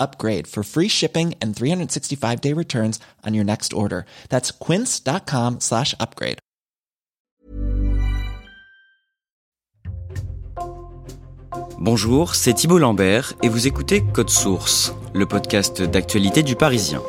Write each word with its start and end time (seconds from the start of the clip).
upgrade 0.00 0.46
for 0.48 0.64
free 0.64 0.88
shipping 0.88 1.34
and 1.40 1.54
365 1.54 2.40
day 2.40 2.52
returns 2.52 2.98
on 3.24 3.34
your 3.34 3.44
next 3.44 3.72
order. 3.72 4.04
That's 4.30 4.50
quince.com 4.50 5.60
slash 5.60 5.94
upgrade. 6.00 6.38
Bonjour, 11.78 12.34
c'est 12.34 12.54
Thibault 12.54 12.78
Lambert 12.78 13.34
et 13.42 13.48
vous 13.48 13.66
écoutez 13.66 14.02
Code 14.14 14.30
Source, 14.30 14.94
le 15.14 15.26
podcast 15.26 15.82
d'actualité 15.82 16.42
du 16.42 16.56
Parisien. 16.56 17.02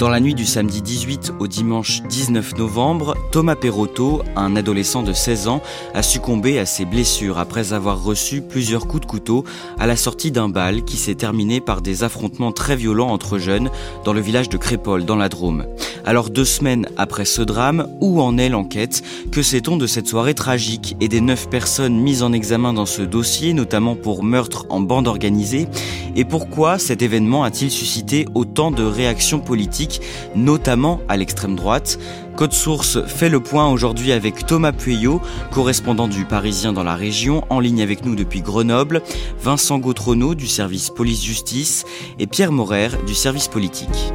Dans 0.00 0.08
la 0.08 0.18
nuit 0.18 0.32
du 0.32 0.46
samedi 0.46 0.80
18 0.80 1.34
au 1.40 1.46
dimanche 1.46 2.02
19 2.04 2.56
novembre, 2.56 3.14
Thomas 3.32 3.54
Perotto, 3.54 4.22
un 4.34 4.56
adolescent 4.56 5.02
de 5.02 5.12
16 5.12 5.48
ans, 5.48 5.60
a 5.92 6.02
succombé 6.02 6.58
à 6.58 6.64
ses 6.64 6.86
blessures 6.86 7.38
après 7.38 7.74
avoir 7.74 8.02
reçu 8.02 8.40
plusieurs 8.40 8.86
coups 8.86 9.02
de 9.02 9.06
couteau 9.06 9.44
à 9.78 9.86
la 9.86 9.96
sortie 9.96 10.30
d'un 10.30 10.48
bal 10.48 10.84
qui 10.86 10.96
s'est 10.96 11.16
terminé 11.16 11.60
par 11.60 11.82
des 11.82 12.02
affrontements 12.02 12.50
très 12.50 12.76
violents 12.76 13.10
entre 13.10 13.36
jeunes 13.36 13.68
dans 14.06 14.14
le 14.14 14.22
village 14.22 14.48
de 14.48 14.56
Crépol, 14.56 15.04
dans 15.04 15.16
la 15.16 15.28
Drôme. 15.28 15.66
Alors 16.06 16.30
deux 16.30 16.46
semaines 16.46 16.88
après 16.96 17.26
ce 17.26 17.42
drame, 17.42 17.86
où 18.00 18.22
en 18.22 18.38
est 18.38 18.48
l'enquête? 18.48 19.02
Que 19.30 19.42
sait-on 19.42 19.76
de 19.76 19.86
cette 19.86 20.08
soirée 20.08 20.32
tragique 20.32 20.96
et 21.02 21.08
des 21.08 21.20
neuf 21.20 21.50
personnes 21.50 22.00
mises 22.00 22.22
en 22.22 22.32
examen 22.32 22.72
dans 22.72 22.86
ce 22.86 23.02
dossier, 23.02 23.52
notamment 23.52 23.96
pour 23.96 24.24
meurtre 24.24 24.64
en 24.70 24.80
bande 24.80 25.08
organisée? 25.08 25.68
Et 26.16 26.24
pourquoi 26.24 26.78
cet 26.78 27.02
événement 27.02 27.44
a-t-il 27.44 27.70
suscité 27.70 28.26
autant 28.34 28.70
de 28.70 28.82
réactions 28.82 29.40
politiques? 29.40 29.89
Notamment 30.34 31.00
à 31.08 31.16
l'extrême 31.16 31.56
droite. 31.56 31.98
Code 32.36 32.52
Source 32.52 33.04
fait 33.06 33.28
le 33.28 33.40
point 33.40 33.68
aujourd'hui 33.68 34.12
avec 34.12 34.46
Thomas 34.46 34.72
Pueyo, 34.72 35.20
correspondant 35.50 36.08
du 36.08 36.24
Parisien 36.24 36.72
dans 36.72 36.84
la 36.84 36.94
région, 36.94 37.44
en 37.50 37.60
ligne 37.60 37.82
avec 37.82 38.04
nous 38.04 38.14
depuis 38.14 38.40
Grenoble, 38.40 39.02
Vincent 39.42 39.78
Gautronot 39.78 40.34
du 40.34 40.46
service 40.46 40.90
police-justice 40.90 41.84
et 42.18 42.26
Pierre 42.26 42.52
Morer 42.52 42.90
du 43.06 43.14
service 43.14 43.48
politique. 43.48 44.12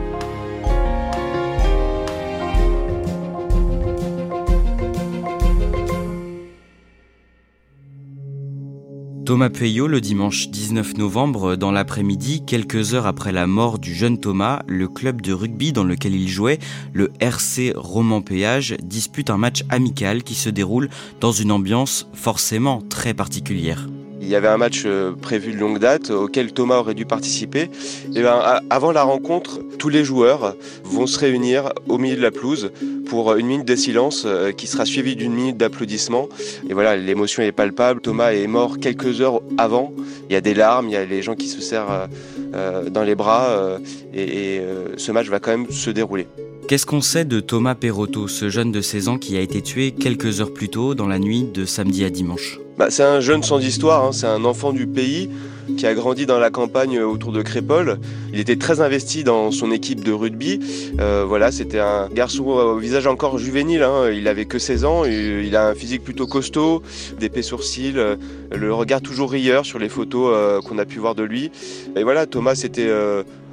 Thomas 9.25 9.49
Pueyo, 9.49 9.87
le 9.87 10.01
dimanche 10.01 10.49
19 10.49 10.97
novembre, 10.97 11.55
dans 11.55 11.71
l'après-midi, 11.71 12.43
quelques 12.45 12.93
heures 12.93 13.07
après 13.07 13.31
la 13.31 13.47
mort 13.47 13.79
du 13.79 13.95
jeune 13.95 14.19
Thomas, 14.19 14.61
le 14.67 14.87
club 14.87 15.19
de 15.19 15.33
rugby 15.33 15.73
dans 15.73 15.83
lequel 15.83 16.13
il 16.13 16.27
jouait, 16.27 16.59
le 16.93 17.11
RC 17.19 17.73
Roman 17.75 18.21
Péage, 18.21 18.75
dispute 18.83 19.31
un 19.31 19.37
match 19.37 19.63
amical 19.69 20.21
qui 20.21 20.35
se 20.35 20.49
déroule 20.49 20.89
dans 21.21 21.31
une 21.31 21.51
ambiance 21.51 22.07
forcément 22.13 22.83
très 22.87 23.15
particulière. 23.15 23.87
Il 24.25 24.31
y 24.31 24.35
avait 24.35 24.47
un 24.47 24.57
match 24.57 24.83
euh, 24.87 25.11
prévu 25.11 25.53
de 25.53 25.59
longue 25.59 25.77
date 25.77 26.09
auquel 26.09 26.51
Thomas 26.51 26.77
aurait 26.77 26.95
dû 26.95 27.05
participer. 27.05 27.69
Et 28.15 28.23
ben, 28.23 28.59
avant 28.71 28.91
la 28.91 29.03
rencontre, 29.03 29.59
tous 29.77 29.89
les 29.89 30.03
joueurs 30.03 30.55
vont 30.83 31.05
se 31.05 31.19
réunir 31.19 31.71
au 31.87 31.99
milieu 31.99 32.15
de 32.15 32.23
la 32.23 32.31
pelouse 32.31 32.71
pour 33.05 33.35
une 33.35 33.45
minute 33.45 33.67
de 33.67 33.75
silence 33.75 34.23
euh, 34.25 34.51
qui 34.51 34.65
sera 34.65 34.83
suivie 34.83 35.15
d'une 35.15 35.31
minute 35.31 35.57
d'applaudissements. 35.57 36.27
Et 36.67 36.73
voilà, 36.73 36.97
l'émotion 36.97 37.43
est 37.43 37.51
palpable. 37.51 38.01
Thomas 38.01 38.31
est 38.33 38.47
mort 38.47 38.79
quelques 38.79 39.21
heures 39.21 39.41
avant. 39.59 39.93
Il 40.27 40.33
y 40.33 40.35
a 40.35 40.41
des 40.41 40.55
larmes, 40.55 40.87
il 40.87 40.93
y 40.93 40.97
a 40.97 41.05
les 41.05 41.21
gens 41.21 41.35
qui 41.35 41.47
se 41.47 41.61
serrent 41.61 42.07
euh, 42.55 42.89
dans 42.89 43.03
les 43.03 43.13
bras 43.13 43.77
et, 44.11 44.59
ce 44.97 45.11
match 45.11 45.27
va 45.27 45.39
quand 45.39 45.51
même 45.51 45.69
se 45.69 45.91
dérouler. 45.91 46.27
Qu'est-ce 46.67 46.87
qu'on 46.87 47.01
sait 47.01 47.25
de 47.25 47.41
Thomas 47.41 47.75
Perotto, 47.75 48.27
ce 48.27 48.49
jeune 48.49 48.71
de 48.71 48.81
16 48.81 49.07
ans 49.07 49.17
qui 49.19 49.37
a 49.37 49.41
été 49.41 49.61
tué 49.61 49.91
quelques 49.91 50.41
heures 50.41 50.51
plus 50.51 50.69
tôt 50.69 50.95
dans 50.95 51.05
la 51.05 51.19
nuit 51.19 51.43
de 51.43 51.63
samedi 51.63 52.03
à 52.03 52.09
dimanche 52.09 52.59
bah, 52.75 52.87
C'est 52.89 53.03
un 53.03 53.19
jeune 53.19 53.43
sans 53.43 53.63
histoire, 53.63 54.03
hein. 54.03 54.11
c'est 54.11 54.25
un 54.25 54.43
enfant 54.45 54.73
du 54.73 54.87
pays 54.87 55.29
qui 55.77 55.85
a 55.85 55.93
grandi 55.93 56.25
dans 56.25 56.39
la 56.39 56.49
campagne 56.49 56.99
autour 56.99 57.31
de 57.31 57.41
Crépole. 57.41 57.99
Il 58.33 58.39
était 58.39 58.55
très 58.55 58.81
investi 58.81 59.23
dans 59.23 59.51
son 59.51 59.71
équipe 59.71 60.03
de 60.03 60.11
rugby. 60.11 60.59
Euh, 60.99 61.23
voilà, 61.27 61.51
c'était 61.51 61.79
un 61.79 62.07
garçon 62.09 62.45
au 62.45 62.77
visage 62.77 63.07
encore 63.07 63.37
juvénile. 63.37 63.83
Hein. 63.83 64.11
Il 64.11 64.27
avait 64.27 64.45
que 64.45 64.59
16 64.59 64.85
ans. 64.85 65.05
il 65.05 65.55
a 65.55 65.69
un 65.69 65.75
physique 65.75 66.03
plutôt 66.03 66.27
costaud, 66.27 66.81
d'épais 67.19 67.41
sourcils, 67.41 67.93
euh, 67.95 68.15
le 68.51 68.73
regard 68.73 69.01
toujours 69.01 69.31
rieur 69.31 69.65
sur 69.65 69.79
les 69.79 69.89
photos 69.89 70.31
euh, 70.33 70.61
qu'on 70.61 70.77
a 70.77 70.85
pu 70.85 70.99
voir 70.99 71.15
de 71.15 71.23
lui. 71.23 71.51
Et 71.95 72.03
voilà, 72.03 72.25
Thomas, 72.25 72.55
c'était 72.55 72.89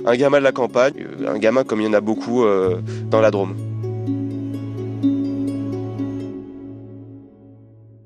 un 0.04 0.16
gamin 0.16 0.38
de 0.38 0.44
la 0.44 0.52
campagne, 0.52 1.06
un 1.26 1.38
gamin 1.38 1.64
comme 1.64 1.80
il 1.80 1.84
y 1.84 1.88
en 1.88 1.92
a 1.92 2.00
beaucoup 2.00 2.44
dans 3.10 3.20
la 3.20 3.30
Drôme. 3.30 3.54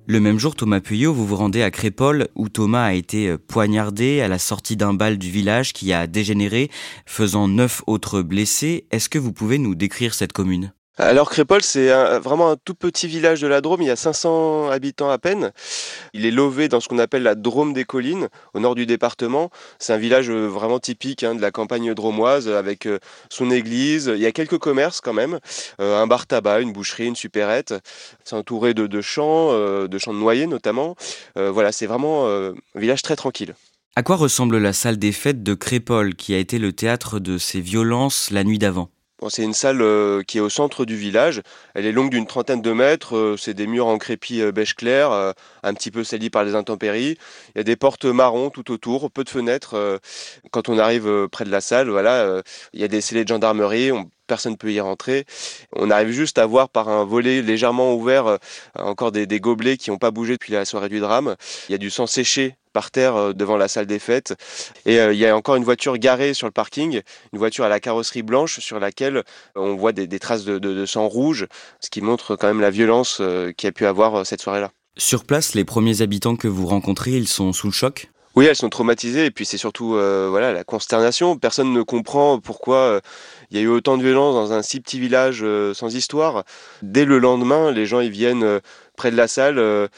Le 0.08 0.20
même 0.20 0.38
jour, 0.38 0.54
Thomas 0.54 0.78
Puyot, 0.78 1.12
vous 1.12 1.26
vous 1.26 1.34
rendez 1.34 1.64
à 1.64 1.72
Crépole, 1.72 2.28
où 2.36 2.48
Thomas 2.48 2.84
a 2.84 2.92
été 2.92 3.26
euh, 3.26 3.38
poignardé 3.38 4.20
à 4.20 4.28
la 4.28 4.38
sortie 4.38 4.76
d'un 4.76 4.94
bal 4.94 5.18
du 5.18 5.32
village 5.32 5.72
qui 5.72 5.92
a 5.92 6.06
dégénéré, 6.06 6.70
faisant 7.06 7.48
neuf 7.48 7.82
autres 7.88 8.22
blessés. 8.22 8.86
Est-ce 8.92 9.08
que 9.08 9.18
vous 9.18 9.32
pouvez 9.32 9.58
nous 9.58 9.74
décrire 9.74 10.14
cette 10.14 10.32
commune? 10.32 10.72
Alors 10.98 11.28
Crépol, 11.28 11.62
c'est 11.62 11.90
vraiment 12.18 12.50
un 12.50 12.56
tout 12.56 12.74
petit 12.74 13.06
village 13.06 13.42
de 13.42 13.46
la 13.46 13.60
Drôme, 13.60 13.82
il 13.82 13.88
y 13.88 13.90
a 13.90 13.96
500 13.96 14.70
habitants 14.70 15.10
à 15.10 15.18
peine. 15.18 15.52
Il 16.14 16.24
est 16.24 16.30
lové 16.30 16.68
dans 16.68 16.80
ce 16.80 16.88
qu'on 16.88 16.98
appelle 16.98 17.22
la 17.22 17.34
Drôme 17.34 17.74
des 17.74 17.84
collines, 17.84 18.28
au 18.54 18.60
nord 18.60 18.74
du 18.74 18.86
département. 18.86 19.50
C'est 19.78 19.92
un 19.92 19.98
village 19.98 20.30
euh, 20.30 20.46
vraiment 20.46 20.78
typique 20.78 21.22
hein, 21.22 21.34
de 21.34 21.42
la 21.42 21.50
campagne 21.50 21.92
dromoise, 21.92 22.48
avec 22.48 22.86
euh, 22.86 22.98
son 23.28 23.50
église. 23.50 24.10
Il 24.14 24.20
y 24.20 24.26
a 24.26 24.32
quelques 24.32 24.58
commerces 24.58 25.02
quand 25.02 25.12
même, 25.12 25.38
euh, 25.80 26.00
un 26.00 26.06
bar 26.06 26.26
tabac, 26.26 26.60
une 26.60 26.72
boucherie, 26.72 27.06
une 27.06 27.16
supérette. 27.16 27.74
C'est 28.24 28.36
entouré 28.36 28.72
de, 28.72 29.00
champs, 29.02 29.52
de 29.52 29.98
champs 29.98 30.14
de 30.14 30.18
noyer 30.18 30.46
notamment. 30.46 30.96
voilà, 31.36 31.72
c'est 31.72 31.86
vraiment 31.86 32.28
un 32.28 32.54
village 32.74 33.02
très 33.02 33.16
tranquille. 33.16 33.54
À 33.94 34.02
quoi 34.02 34.16
ressemble 34.16 34.58
la 34.58 34.72
salle 34.72 34.98
des 34.98 35.12
fêtes 35.12 35.42
de 35.42 35.54
Crépol, 35.54 36.14
qui 36.14 36.34
a 36.34 36.38
été 36.38 36.58
le 36.58 36.72
théâtre 36.72 37.18
de 37.18 37.38
ces 37.38 37.60
violences 37.60 38.30
la 38.30 38.44
nuit 38.44 38.58
d'avant? 38.58 38.90
C'est 39.30 39.42
une 39.42 39.54
salle 39.54 39.80
euh, 39.80 40.22
qui 40.22 40.38
est 40.38 40.40
au 40.42 40.50
centre 40.50 40.84
du 40.84 40.96
village. 40.96 41.40
Elle 41.74 41.86
est 41.86 41.92
longue 41.92 42.10
d'une 42.10 42.26
trentaine 42.26 42.60
de 42.60 42.72
mètres. 42.72 43.16
Euh, 43.16 43.36
c'est 43.38 43.54
des 43.54 43.66
murs 43.66 43.86
en 43.86 43.96
crépi 43.98 44.42
euh, 44.42 44.52
beige 44.52 44.74
clair, 44.74 45.10
un 45.62 45.74
petit 45.74 45.90
peu 45.90 46.04
salis 46.04 46.30
par 46.30 46.44
les 46.44 46.54
intempéries. 46.54 47.16
Il 47.54 47.58
y 47.58 47.60
a 47.60 47.64
des 47.64 47.76
portes 47.76 48.04
marron 48.04 48.50
tout 48.50 48.70
autour, 48.70 49.10
peu 49.10 49.24
de 49.24 49.30
fenêtres. 49.30 50.00
Quand 50.50 50.68
on 50.68 50.78
arrive 50.78 51.28
près 51.28 51.44
de 51.44 51.50
la 51.50 51.60
salle, 51.60 51.88
voilà, 51.88 52.42
il 52.72 52.80
y 52.80 52.84
a 52.84 52.88
des 52.88 53.00
scellés 53.00 53.24
de 53.24 53.28
gendarmerie. 53.28 53.90
personne 54.26 54.52
ne 54.52 54.56
peut 54.56 54.72
y 54.72 54.80
rentrer. 54.80 55.24
On 55.72 55.90
arrive 55.90 56.10
juste 56.10 56.38
à 56.38 56.46
voir 56.46 56.68
par 56.68 56.88
un 56.88 57.04
volet 57.04 57.42
légèrement 57.42 57.94
ouvert 57.94 58.38
encore 58.78 59.12
des 59.12 59.40
gobelets 59.40 59.76
qui 59.76 59.90
n'ont 59.90 59.98
pas 59.98 60.10
bougé 60.10 60.34
depuis 60.34 60.52
la 60.52 60.64
soirée 60.64 60.88
du 60.88 61.00
drame. 61.00 61.36
Il 61.68 61.72
y 61.72 61.74
a 61.74 61.78
du 61.78 61.90
sang 61.90 62.06
séché 62.06 62.56
par 62.76 62.90
terre 62.90 63.16
euh, 63.16 63.32
devant 63.32 63.56
la 63.56 63.68
salle 63.68 63.86
des 63.86 63.98
fêtes. 63.98 64.34
Et 64.84 65.00
euh, 65.00 65.14
il 65.14 65.18
y 65.18 65.24
a 65.24 65.34
encore 65.34 65.56
une 65.56 65.64
voiture 65.64 65.96
garée 65.96 66.34
sur 66.34 66.46
le 66.46 66.50
parking, 66.52 67.00
une 67.32 67.38
voiture 67.38 67.64
à 67.64 67.70
la 67.70 67.80
carrosserie 67.80 68.22
blanche 68.22 68.60
sur 68.60 68.78
laquelle 68.78 69.22
on 69.54 69.76
voit 69.76 69.92
des, 69.92 70.18
traces 70.18 70.44
de, 70.44 70.84
sang 70.84 71.08
rouge, 71.08 71.46
ce 71.80 71.88
qui 71.88 72.02
montre 72.02 72.36
quand 72.36 72.48
même 72.48 72.60
la 72.60 72.68
violence 72.68 73.16
euh, 73.22 73.50
qui 73.56 73.66
a 73.66 73.72
pu 73.72 73.86
avoir 73.86 74.26
cette 74.26 74.42
soirée-là. 74.42 74.72
Sur 74.98 75.24
place, 75.24 75.54
les 75.54 75.64
premiers 75.64 76.02
habitants 76.02 76.36
que 76.36 76.48
vous 76.48 76.66
rencontrez, 76.66 77.12
ils 77.12 77.28
sont 77.28 77.54
sous 77.54 77.68
le 77.68 77.72
choc? 77.72 78.10
Oui, 78.34 78.44
elles 78.44 78.56
sont 78.56 78.68
traumatisées 78.68 79.24
et 79.24 79.30
puis 79.30 79.46
c'est 79.46 79.56
surtout 79.56 79.92
voilà 79.92 80.52
la 80.52 80.62
consternation. 80.62 81.38
Personne 81.38 81.72
ne 81.72 81.80
comprend 81.80 82.38
pourquoi 82.38 83.00
il 83.50 83.56
y 83.56 83.60
a 83.60 83.62
eu 83.62 83.68
autant 83.68 83.96
de 83.96 84.02
violence 84.02 84.34
dans 84.34 84.52
un 84.52 84.60
si 84.60 84.78
petit 84.80 85.00
village 85.00 85.42
sans 85.72 85.94
histoire. 85.94 86.44
Dès 86.82 87.06
le 87.06 87.18
lendemain, 87.18 87.72
les 87.72 87.86
gens 87.86 88.00
ils 88.00 88.10
viennent 88.10 88.60
près 88.94 89.10
de 89.10 89.16
la 89.16 89.26
salle 89.26 89.88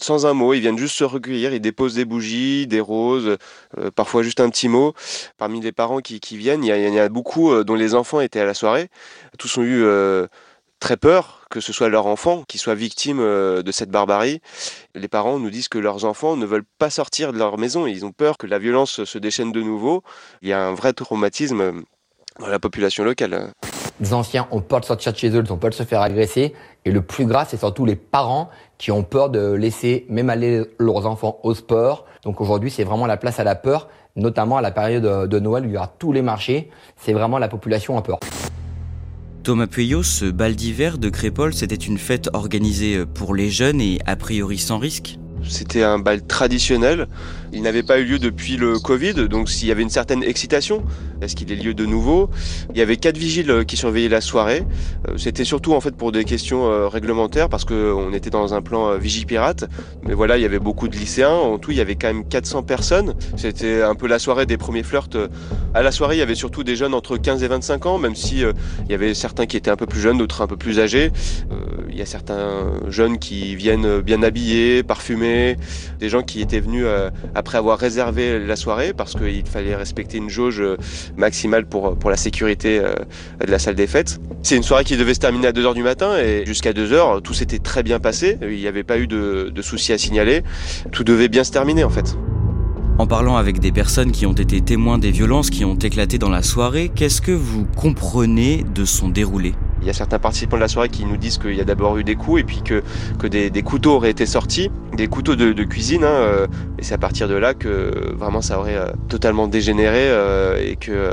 sans 0.00 0.26
un 0.26 0.34
mot, 0.34 0.54
ils 0.54 0.60
viennent 0.60 0.78
juste 0.78 0.96
se 0.96 1.04
recueillir, 1.04 1.52
ils 1.52 1.60
déposent 1.60 1.94
des 1.94 2.04
bougies, 2.04 2.66
des 2.66 2.80
roses, 2.80 3.36
euh, 3.78 3.90
parfois 3.90 4.22
juste 4.22 4.40
un 4.40 4.50
petit 4.50 4.68
mot. 4.68 4.94
Parmi 5.38 5.60
les 5.60 5.72
parents 5.72 6.00
qui, 6.00 6.20
viennent, 6.36 6.64
il 6.64 6.68
y, 6.68 6.98
a, 6.98 7.08
beaucoup 7.08 7.52
euh, 7.52 7.64
dont 7.64 7.74
les 7.74 7.94
enfants 7.94 8.20
étaient 8.20 8.40
à 8.40 8.44
la 8.44 8.54
soirée. 8.54 8.88
Tous 9.38 9.56
ont 9.58 9.62
eu 9.62 9.82
euh, 9.82 10.26
très 10.80 10.96
peur 10.96 11.40
que 11.50 11.60
ce 11.60 11.72
soit 11.72 11.88
leur 11.88 12.06
enfant 12.06 12.42
qui 12.48 12.58
soit 12.58 12.74
victime 12.74 13.18
de 13.18 13.72
cette 13.72 13.90
barbarie. 13.90 14.40
Les 14.96 15.06
parents 15.06 15.38
nous 15.38 15.50
disent 15.50 15.68
que 15.68 15.78
leurs 15.78 16.04
enfants 16.04 16.36
ne 16.36 16.46
veulent 16.46 16.66
pas 16.78 16.90
sortir 16.90 17.32
de 17.32 17.38
leur 17.38 17.58
maison, 17.58 17.86
ils 17.86 18.04
ont 18.04 18.10
peur 18.10 18.38
que 18.38 18.48
la 18.48 18.58
violence 18.58 19.04
se 19.04 19.18
déchaîne 19.18 19.52
de 19.52 19.62
nouveau. 19.62 20.02
Il 20.42 20.48
y 20.48 20.52
a 20.52 20.66
un 20.66 20.74
vrai 20.74 20.92
traumatisme 20.92 21.84
dans 22.40 22.48
la 22.48 22.58
population 22.58 23.04
locale. 23.04 23.52
Les 24.00 24.12
anciens 24.12 24.48
ont 24.50 24.60
peur 24.60 24.80
de 24.80 24.84
sortir 24.84 25.12
de 25.12 25.18
chez 25.18 25.30
eux, 25.30 25.42
ils 25.44 25.52
ont 25.52 25.56
peur 25.56 25.70
de 25.70 25.74
se 25.74 25.84
faire 25.84 26.00
agresser. 26.00 26.52
Et 26.84 26.90
le 26.90 27.00
plus 27.00 27.26
grave, 27.26 27.46
c'est 27.48 27.58
surtout 27.58 27.84
les 27.84 27.94
parents 27.96 28.50
qui 28.76 28.90
ont 28.90 29.04
peur 29.04 29.30
de 29.30 29.52
laisser 29.52 30.04
même 30.08 30.30
aller 30.30 30.64
leurs 30.78 31.06
enfants 31.06 31.38
au 31.42 31.54
sport. 31.54 32.04
Donc 32.24 32.40
aujourd'hui, 32.40 32.70
c'est 32.70 32.84
vraiment 32.84 33.06
la 33.06 33.16
place 33.16 33.38
à 33.38 33.44
la 33.44 33.54
peur, 33.54 33.88
notamment 34.16 34.56
à 34.56 34.62
la 34.62 34.72
période 34.72 35.28
de 35.28 35.38
Noël 35.38 35.64
où 35.64 35.68
il 35.68 35.74
y 35.74 35.76
aura 35.76 35.92
tous 35.98 36.12
les 36.12 36.22
marchés. 36.22 36.70
C'est 36.96 37.12
vraiment 37.12 37.38
la 37.38 37.48
population 37.48 37.96
en 37.96 38.02
peur. 38.02 38.18
Thomas 39.44 39.66
Pueyo, 39.66 40.02
ce 40.02 40.24
bal 40.24 40.56
d'hiver 40.56 40.98
de 40.98 41.10
Crépole, 41.10 41.52
c'était 41.54 41.74
une 41.74 41.98
fête 41.98 42.30
organisée 42.32 43.04
pour 43.04 43.34
les 43.34 43.50
jeunes 43.50 43.80
et 43.80 43.98
a 44.06 44.16
priori 44.16 44.58
sans 44.58 44.78
risque? 44.78 45.18
C'était 45.46 45.82
un 45.82 45.98
bal 45.98 46.26
traditionnel. 46.26 47.06
Il 47.54 47.62
n'avait 47.62 47.84
pas 47.84 48.00
eu 48.00 48.04
lieu 48.04 48.18
depuis 48.18 48.56
le 48.56 48.80
Covid, 48.80 49.14
donc 49.28 49.48
s'il 49.48 49.68
y 49.68 49.70
avait 49.70 49.82
une 49.82 49.90
certaine 49.90 50.24
excitation, 50.24 50.82
est-ce 51.22 51.36
qu'il 51.36 51.52
est 51.52 51.56
lieu 51.56 51.72
de 51.72 51.86
nouveau? 51.86 52.28
Il 52.72 52.78
y 52.78 52.82
avait 52.82 52.96
quatre 52.96 53.16
vigiles 53.16 53.50
euh, 53.50 53.64
qui 53.64 53.76
surveillaient 53.76 54.08
la 54.08 54.20
soirée. 54.20 54.64
Euh, 55.08 55.16
c'était 55.16 55.44
surtout 55.44 55.72
en 55.72 55.80
fait 55.80 55.96
pour 55.96 56.10
des 56.10 56.24
questions 56.24 56.66
euh, 56.66 56.88
réglementaires 56.88 57.48
parce 57.48 57.64
qu'on 57.64 58.12
était 58.12 58.30
dans 58.30 58.54
un 58.54 58.60
plan 58.60 58.98
vigipirate. 58.98 59.66
Mais 60.02 60.14
voilà, 60.14 60.36
il 60.36 60.42
y 60.42 60.44
avait 60.44 60.58
beaucoup 60.58 60.88
de 60.88 60.96
lycéens. 60.96 61.30
En 61.30 61.58
tout, 61.58 61.70
il 61.70 61.76
y 61.76 61.80
avait 61.80 61.94
quand 61.94 62.08
même 62.08 62.26
400 62.26 62.64
personnes. 62.64 63.14
C'était 63.36 63.82
un 63.82 63.94
peu 63.94 64.08
la 64.08 64.18
soirée 64.18 64.46
des 64.46 64.56
premiers 64.56 64.82
flirts. 64.82 65.16
À 65.74 65.82
la 65.82 65.92
soirée, 65.92 66.16
il 66.16 66.18
y 66.18 66.22
avait 66.22 66.34
surtout 66.34 66.64
des 66.64 66.74
jeunes 66.74 66.92
entre 66.92 67.16
15 67.16 67.42
et 67.44 67.48
25 67.48 67.86
ans, 67.86 67.98
même 67.98 68.16
si 68.16 68.40
il 68.40 68.90
y 68.90 68.94
avait 68.94 69.14
certains 69.14 69.46
qui 69.46 69.56
étaient 69.56 69.70
un 69.70 69.76
peu 69.76 69.86
plus 69.86 70.00
jeunes, 70.00 70.18
d'autres 70.18 70.42
un 70.42 70.46
peu 70.46 70.56
plus 70.56 70.80
âgés. 70.80 71.10
Il 71.88 71.96
y 71.96 72.02
a 72.02 72.06
certains 72.06 72.72
jeunes 72.88 73.18
qui 73.18 73.54
viennent 73.54 74.00
bien 74.00 74.22
habillés, 74.22 74.82
parfumés, 74.82 75.56
des 76.00 76.08
gens 76.08 76.22
qui 76.22 76.40
étaient 76.40 76.60
venus 76.60 76.86
après 77.44 77.58
avoir 77.58 77.78
réservé 77.78 78.38
la 78.38 78.56
soirée 78.56 78.94
parce 78.96 79.12
qu'il 79.12 79.44
fallait 79.44 79.76
respecter 79.76 80.16
une 80.16 80.30
jauge 80.30 80.62
maximale 81.14 81.66
pour, 81.66 81.94
pour 81.94 82.08
la 82.08 82.16
sécurité 82.16 82.78
euh, 82.78 82.94
de 83.46 83.50
la 83.50 83.58
salle 83.58 83.74
des 83.74 83.86
fêtes. 83.86 84.18
C'est 84.42 84.56
une 84.56 84.62
soirée 84.62 84.84
qui 84.84 84.96
devait 84.96 85.12
se 85.12 85.20
terminer 85.20 85.48
à 85.48 85.52
2h 85.52 85.74
du 85.74 85.82
matin 85.82 86.16
et 86.16 86.46
jusqu'à 86.46 86.72
2h, 86.72 87.20
tout 87.20 87.34
s'était 87.34 87.58
très 87.58 87.82
bien 87.82 88.00
passé. 88.00 88.38
Il 88.40 88.56
n'y 88.56 88.66
avait 88.66 88.82
pas 88.82 88.96
eu 88.98 89.06
de, 89.06 89.52
de 89.54 89.62
soucis 89.62 89.92
à 89.92 89.98
signaler. 89.98 90.42
Tout 90.90 91.04
devait 91.04 91.28
bien 91.28 91.44
se 91.44 91.52
terminer 91.52 91.84
en 91.84 91.90
fait. 91.90 92.16
En 92.96 93.06
parlant 93.06 93.36
avec 93.36 93.58
des 93.58 93.72
personnes 93.72 94.10
qui 94.10 94.24
ont 94.24 94.32
été 94.32 94.62
témoins 94.62 94.96
des 94.96 95.10
violences 95.10 95.50
qui 95.50 95.66
ont 95.66 95.74
éclaté 95.74 96.16
dans 96.16 96.30
la 96.30 96.42
soirée, 96.42 96.90
qu'est-ce 96.94 97.20
que 97.20 97.32
vous 97.32 97.66
comprenez 97.76 98.64
de 98.74 98.86
son 98.86 99.10
déroulé? 99.10 99.52
Il 99.84 99.88
y 99.88 99.90
a 99.90 99.92
certains 99.92 100.18
participants 100.18 100.56
de 100.56 100.62
la 100.62 100.68
soirée 100.68 100.88
qui 100.88 101.04
nous 101.04 101.18
disent 101.18 101.36
qu'il 101.36 101.54
y 101.54 101.60
a 101.60 101.64
d'abord 101.64 101.98
eu 101.98 102.04
des 102.04 102.16
coups 102.16 102.40
et 102.40 102.44
puis 102.44 102.62
que, 102.62 102.82
que 103.18 103.26
des, 103.26 103.62
couteaux 103.62 103.96
auraient 103.96 104.10
été 104.10 104.24
sortis, 104.24 104.70
des 104.94 105.08
couteaux 105.08 105.36
de, 105.36 105.52
cuisine. 105.64 106.04
Hein, 106.04 106.06
euh, 106.06 106.46
et 106.78 106.82
c'est 106.82 106.94
à 106.94 106.98
partir 106.98 107.28
de 107.28 107.34
là 107.34 107.52
que 107.52 108.14
vraiment 108.16 108.40
ça 108.40 108.58
aurait 108.58 108.76
euh, 108.76 108.86
totalement 109.10 109.46
dégénéré 109.46 110.08
euh, 110.08 110.58
et 110.58 110.76
que 110.76 111.10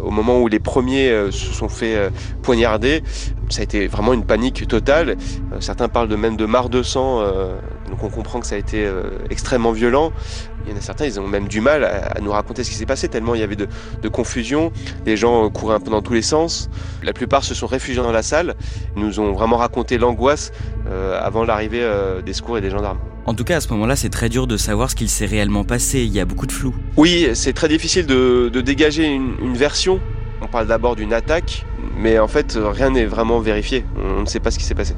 au 0.00 0.10
moment 0.10 0.40
où 0.40 0.48
les 0.48 0.60
premiers 0.60 1.10
se 1.30 1.52
sont 1.52 1.68
fait 1.68 2.10
poignarder, 2.42 3.02
ça 3.50 3.60
a 3.60 3.64
été 3.64 3.86
vraiment 3.86 4.14
une 4.14 4.24
panique 4.24 4.66
totale. 4.66 5.16
certains 5.60 5.88
parlent 5.88 6.14
même 6.16 6.38
de 6.38 6.46
marre 6.46 6.70
de 6.70 6.82
sang, 6.82 7.22
donc 7.96 8.04
on 8.04 8.14
comprend 8.14 8.40
que 8.40 8.46
ça 8.46 8.56
a 8.56 8.58
été 8.58 8.86
extrêmement 9.30 9.72
violent. 9.72 10.12
Il 10.66 10.72
y 10.72 10.74
en 10.74 10.78
a 10.78 10.80
certains, 10.80 11.06
ils 11.06 11.18
ont 11.20 11.26
même 11.26 11.48
du 11.48 11.60
mal 11.60 11.84
à, 11.84 12.20
nous 12.20 12.32
raconter 12.32 12.64
ce 12.64 12.70
qui 12.70 12.76
s'est 12.76 12.86
passé, 12.86 13.08
tellement 13.08 13.34
il 13.34 13.40
y 13.40 13.44
avait 13.44 13.56
de, 13.56 13.68
de, 14.02 14.08
confusion. 14.08 14.72
Les 15.06 15.16
gens 15.16 15.48
couraient 15.48 15.76
un 15.76 15.80
peu 15.80 15.90
dans 15.90 16.02
tous 16.02 16.12
les 16.12 16.22
sens. 16.22 16.68
La 17.02 17.12
plupart 17.12 17.44
se 17.44 17.54
sont 17.54 17.66
réfugiés 17.66 18.02
dans 18.02 18.12
la 18.12 18.22
salle. 18.22 18.54
Ils 18.96 19.02
nous 19.02 19.20
ont 19.20 19.32
vraiment 19.32 19.56
raconté 19.56 19.96
l'angoisse 19.96 20.52
euh, 20.88 21.18
avant 21.22 21.44
l'arrivée 21.44 21.82
euh, 21.82 22.20
des 22.20 22.32
secours 22.32 22.58
et 22.58 22.60
des 22.60 22.70
gendarmes. 22.70 22.98
En 23.26 23.34
tout 23.34 23.44
cas, 23.44 23.56
à 23.56 23.60
ce 23.60 23.68
moment-là, 23.70 23.96
c'est 23.96 24.10
très 24.10 24.28
dur 24.28 24.46
de 24.46 24.56
savoir 24.56 24.90
ce 24.90 24.96
qu'il 24.96 25.08
s'est 25.08 25.26
réellement 25.26 25.64
passé. 25.64 26.00
Il 26.02 26.12
y 26.12 26.20
a 26.20 26.24
beaucoup 26.24 26.46
de 26.46 26.52
flou. 26.52 26.74
Oui, 26.96 27.30
c'est 27.34 27.52
très 27.52 27.68
difficile 27.68 28.06
de, 28.06 28.50
de 28.52 28.60
dégager 28.60 29.06
une, 29.06 29.36
une 29.40 29.56
version. 29.56 30.00
On 30.42 30.46
parle 30.46 30.66
d'abord 30.66 30.96
d'une 30.96 31.12
attaque, 31.12 31.64
mais 31.96 32.18
en 32.18 32.28
fait, 32.28 32.58
rien 32.60 32.90
n'est 32.90 33.06
vraiment 33.06 33.40
vérifié. 33.40 33.84
On 33.96 34.20
ne 34.20 34.26
sait 34.26 34.40
pas 34.40 34.50
ce 34.50 34.58
qui 34.58 34.64
s'est 34.64 34.74
passé. 34.74 34.94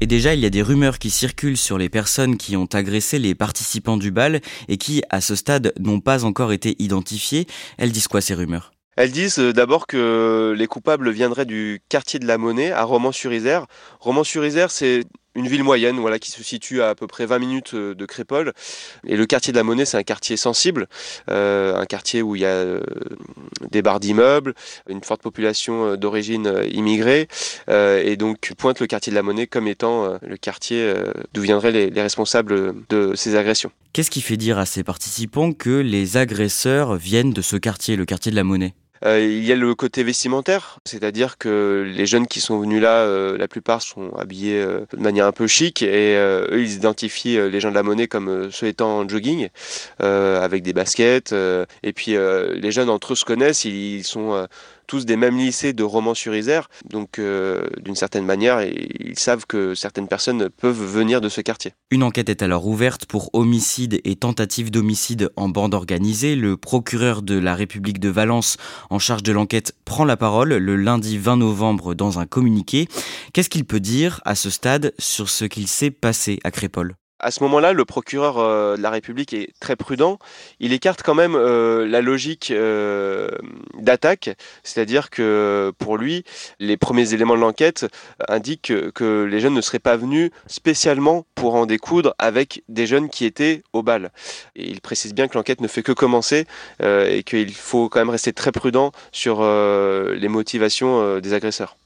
Et 0.00 0.06
déjà, 0.06 0.34
il 0.34 0.40
y 0.40 0.46
a 0.46 0.50
des 0.50 0.62
rumeurs 0.62 1.00
qui 1.00 1.10
circulent 1.10 1.56
sur 1.56 1.76
les 1.76 1.88
personnes 1.88 2.36
qui 2.36 2.56
ont 2.56 2.68
agressé 2.72 3.18
les 3.18 3.34
participants 3.34 3.96
du 3.96 4.12
bal 4.12 4.40
et 4.68 4.76
qui, 4.76 5.02
à 5.10 5.20
ce 5.20 5.34
stade, 5.34 5.72
n'ont 5.80 6.00
pas 6.00 6.24
encore 6.24 6.52
été 6.52 6.76
identifiées. 6.78 7.46
Elles 7.78 7.90
disent 7.90 8.06
quoi 8.06 8.20
ces 8.20 8.34
rumeurs? 8.34 8.72
Elles 8.96 9.10
disent 9.10 9.38
euh, 9.38 9.52
d'abord 9.52 9.86
que 9.86 10.54
les 10.56 10.66
coupables 10.66 11.10
viendraient 11.10 11.46
du 11.46 11.80
quartier 11.88 12.18
de 12.20 12.26
la 12.26 12.38
Monnaie 12.38 12.70
à 12.70 12.84
Romans-sur-Isère. 12.84 13.66
Romans-sur-Isère, 14.00 14.70
c'est 14.70 15.04
une 15.34 15.46
ville 15.46 15.64
moyenne 15.64 15.98
voilà, 15.98 16.18
qui 16.18 16.30
se 16.30 16.42
situe 16.42 16.82
à 16.82 16.88
à 16.88 16.94
peu 16.94 17.06
près 17.06 17.26
20 17.26 17.38
minutes 17.38 17.74
euh, 17.74 17.94
de 17.94 18.06
Crépole. 18.06 18.52
Et 19.06 19.16
le 19.16 19.26
quartier 19.26 19.52
de 19.52 19.58
la 19.58 19.62
Monnaie, 19.62 19.84
c'est 19.84 19.96
un 19.96 20.02
quartier 20.02 20.36
sensible, 20.36 20.88
euh, 21.30 21.76
un 21.76 21.84
quartier 21.84 22.22
où 22.22 22.34
il 22.34 22.42
y 22.42 22.44
a 22.44 22.48
euh, 22.48 22.80
des 23.70 23.82
barres 23.82 24.00
d'immeubles, 24.00 24.54
une 24.88 25.02
forte 25.04 25.22
population 25.22 25.96
d'origine 25.96 26.52
immigrée. 26.70 27.28
et 27.68 28.16
donc 28.16 28.52
pointe 28.56 28.80
le 28.80 28.86
quartier 28.86 29.10
de 29.10 29.14
la 29.14 29.22
Monnaie 29.22 29.46
comme 29.46 29.68
étant 29.68 30.18
le 30.22 30.36
quartier 30.36 30.92
d'où 31.34 31.42
viendraient 31.42 31.70
les, 31.70 31.90
les 31.90 32.02
responsables 32.02 32.74
de 32.88 33.14
ces 33.14 33.36
agressions. 33.36 33.70
Qu'est-ce 33.92 34.10
qui 34.10 34.22
fait 34.22 34.36
dire 34.36 34.58
à 34.58 34.66
ces 34.66 34.82
participants 34.84 35.52
que 35.52 35.70
les 35.70 36.16
agresseurs 36.16 36.96
viennent 36.96 37.32
de 37.32 37.42
ce 37.42 37.56
quartier, 37.56 37.96
le 37.96 38.04
quartier 38.04 38.30
de 38.30 38.36
la 38.36 38.44
Monnaie? 38.44 38.74
Euh, 39.04 39.20
il 39.20 39.44
y 39.44 39.52
a 39.52 39.56
le 39.56 39.74
côté 39.74 40.02
vestimentaire, 40.02 40.78
c'est-à-dire 40.84 41.38
que 41.38 41.84
les 41.86 42.06
jeunes 42.06 42.26
qui 42.26 42.40
sont 42.40 42.58
venus 42.58 42.82
là, 42.82 43.02
euh, 43.02 43.38
la 43.38 43.48
plupart 43.48 43.82
sont 43.82 44.14
habillés 44.16 44.60
euh, 44.60 44.80
de 44.92 45.02
manière 45.02 45.26
un 45.26 45.32
peu 45.32 45.46
chic 45.46 45.82
et 45.82 46.16
eux 46.16 46.60
ils 46.60 46.74
identifient 46.74 47.38
les 47.50 47.60
gens 47.60 47.70
de 47.70 47.74
la 47.74 47.82
monnaie 47.82 48.08
comme 48.08 48.50
ceux 48.50 48.66
étant 48.66 48.98
en 48.98 49.08
jogging 49.08 49.48
avec 50.00 50.62
des 50.62 50.72
baskets 50.72 51.34
et 51.82 51.92
puis 51.92 52.16
les 52.16 52.72
jeunes 52.72 52.90
entre 52.90 53.12
eux 53.12 53.16
se 53.16 53.24
connaissent, 53.24 53.64
ils 53.64 54.04
sont 54.04 54.46
tous 54.88 55.06
des 55.06 55.16
mêmes 55.16 55.38
lycées 55.38 55.72
de 55.72 55.84
Romans-sur-Isère. 55.84 56.68
Donc, 56.90 57.20
euh, 57.20 57.68
d'une 57.80 57.94
certaine 57.94 58.24
manière, 58.24 58.62
ils 58.62 59.18
savent 59.18 59.46
que 59.46 59.76
certaines 59.76 60.08
personnes 60.08 60.48
peuvent 60.48 60.82
venir 60.82 61.20
de 61.20 61.28
ce 61.28 61.40
quartier. 61.40 61.74
Une 61.92 62.02
enquête 62.02 62.28
est 62.28 62.42
alors 62.42 62.66
ouverte 62.66 63.06
pour 63.06 63.30
homicide 63.34 64.00
et 64.04 64.16
tentative 64.16 64.72
d'homicide 64.72 65.30
en 65.36 65.48
bande 65.48 65.74
organisée. 65.74 66.34
Le 66.34 66.56
procureur 66.56 67.22
de 67.22 67.38
la 67.38 67.54
République 67.54 68.00
de 68.00 68.08
Valence, 68.08 68.56
en 68.90 68.98
charge 68.98 69.22
de 69.22 69.32
l'enquête, 69.32 69.74
prend 69.84 70.04
la 70.04 70.16
parole 70.16 70.54
le 70.54 70.76
lundi 70.76 71.18
20 71.18 71.36
novembre 71.36 71.94
dans 71.94 72.18
un 72.18 72.26
communiqué. 72.26 72.88
Qu'est-ce 73.32 73.50
qu'il 73.50 73.66
peut 73.66 73.80
dire 73.80 74.20
à 74.24 74.34
ce 74.34 74.50
stade 74.50 74.94
sur 74.98 75.28
ce 75.28 75.44
qu'il 75.44 75.68
s'est 75.68 75.90
passé 75.90 76.40
à 76.42 76.50
Crépole? 76.50 76.94
À 77.20 77.30
ce 77.30 77.42
moment-là, 77.42 77.72
le 77.72 77.84
procureur 77.84 78.38
euh, 78.38 78.76
de 78.76 78.82
la 78.82 78.90
République 78.90 79.32
est 79.32 79.52
très 79.60 79.76
prudent. 79.76 80.18
Il 80.60 80.72
écarte 80.72 81.02
quand 81.02 81.14
même 81.14 81.34
euh, 81.34 81.86
la 81.86 82.00
logique 82.00 82.50
euh, 82.50 83.28
d'attaque, 83.78 84.30
c'est-à-dire 84.62 85.10
que 85.10 85.72
pour 85.78 85.96
lui, 85.96 86.24
les 86.60 86.76
premiers 86.76 87.14
éléments 87.14 87.34
de 87.34 87.40
l'enquête 87.40 87.86
indiquent 88.28 88.72
que, 88.92 89.24
les 89.28 89.40
jeunes 89.40 89.54
ne 89.54 89.60
seraient 89.60 89.78
pas 89.78 89.96
venus 89.96 90.30
spécialement 90.46 91.26
pour 91.34 91.54
en 91.54 91.66
découdre 91.66 92.14
avec 92.18 92.62
des 92.68 92.86
jeunes 92.86 93.08
qui 93.08 93.24
étaient 93.24 93.62
au 93.72 93.82
bal. 93.82 94.10
Il 94.54 94.80
précise 94.80 95.14
bien 95.14 95.28
que 95.28 95.36
l'enquête 95.36 95.60
ne 95.60 95.68
fait 95.68 95.82
que 95.82 95.92
commencer 95.92 96.46
et 96.80 97.22
qu'il 97.24 97.52
faut 97.54 97.88
quand 97.88 98.00
même 98.00 98.10
rester 98.10 98.32
très 98.32 98.52
prudent 98.52 98.92
sur 99.12 99.42
les 99.42 100.28
motivations 100.28 101.18
des 101.20 101.32
agresseurs. 101.32 101.76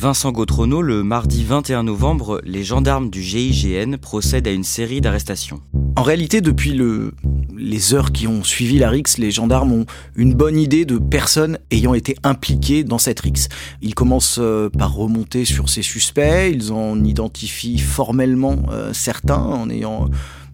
Vincent 0.00 0.32
Gautrono, 0.32 0.80
le 0.80 1.02
mardi 1.02 1.44
21 1.44 1.82
novembre, 1.82 2.40
les 2.46 2.64
gendarmes 2.64 3.10
du 3.10 3.20
GIGN 3.20 3.98
procèdent 3.98 4.48
à 4.48 4.50
une 4.50 4.64
série 4.64 5.02
d'arrestations. 5.02 5.60
En 5.94 6.02
réalité, 6.02 6.40
depuis 6.40 6.72
le, 6.72 7.12
les 7.54 7.92
heures 7.92 8.10
qui 8.10 8.26
ont 8.26 8.42
suivi 8.42 8.78
la 8.78 8.88
RIX, 8.88 9.18
les 9.18 9.30
gendarmes 9.30 9.72
ont 9.72 9.86
une 10.16 10.32
bonne 10.32 10.56
idée 10.56 10.86
de 10.86 10.96
personnes 10.96 11.58
ayant 11.70 11.92
été 11.92 12.16
impliquées 12.22 12.82
dans 12.82 12.96
cette 12.96 13.20
RIX. 13.20 13.48
Ils 13.82 13.94
commencent 13.94 14.38
euh, 14.40 14.70
par 14.70 14.94
remonter 14.94 15.44
sur 15.44 15.68
ces 15.68 15.82
suspects, 15.82 16.50
ils 16.50 16.72
en 16.72 17.04
identifient 17.04 17.78
formellement 17.78 18.56
euh, 18.72 18.94
certains 18.94 19.36
en 19.36 19.68
ayant 19.68 20.08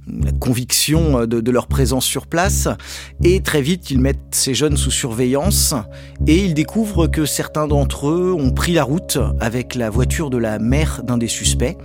la 0.06 0.32
conviction 0.32 1.20
euh, 1.20 1.26
de, 1.26 1.50
leur 1.50 1.66
présence 1.66 2.04
sur 2.04 2.26
place. 2.26 2.68
Et 3.24 3.40
très 3.40 3.62
vite, 3.62 3.90
ils 3.90 4.00
mettent 4.00 4.18
ces 4.30 4.54
jeunes 4.54 4.76
sous 4.76 4.90
surveillance 4.90 5.74
et 6.26 6.36
ils 6.36 6.54
découvrent 6.54 7.06
que 7.06 7.24
certains 7.24 7.66
d'entre 7.66 8.08
eux 8.08 8.34
ont 8.38 8.50
pris 8.50 8.72
la 8.72 8.84
route 8.84 9.18
avec 9.40 9.74
la 9.74 9.90
voiture 9.90 10.30
de 10.30 10.38
la 10.38 10.58
mère 10.58 11.02
d'un 11.02 11.18
des 11.18 11.28
suspects. 11.28 11.76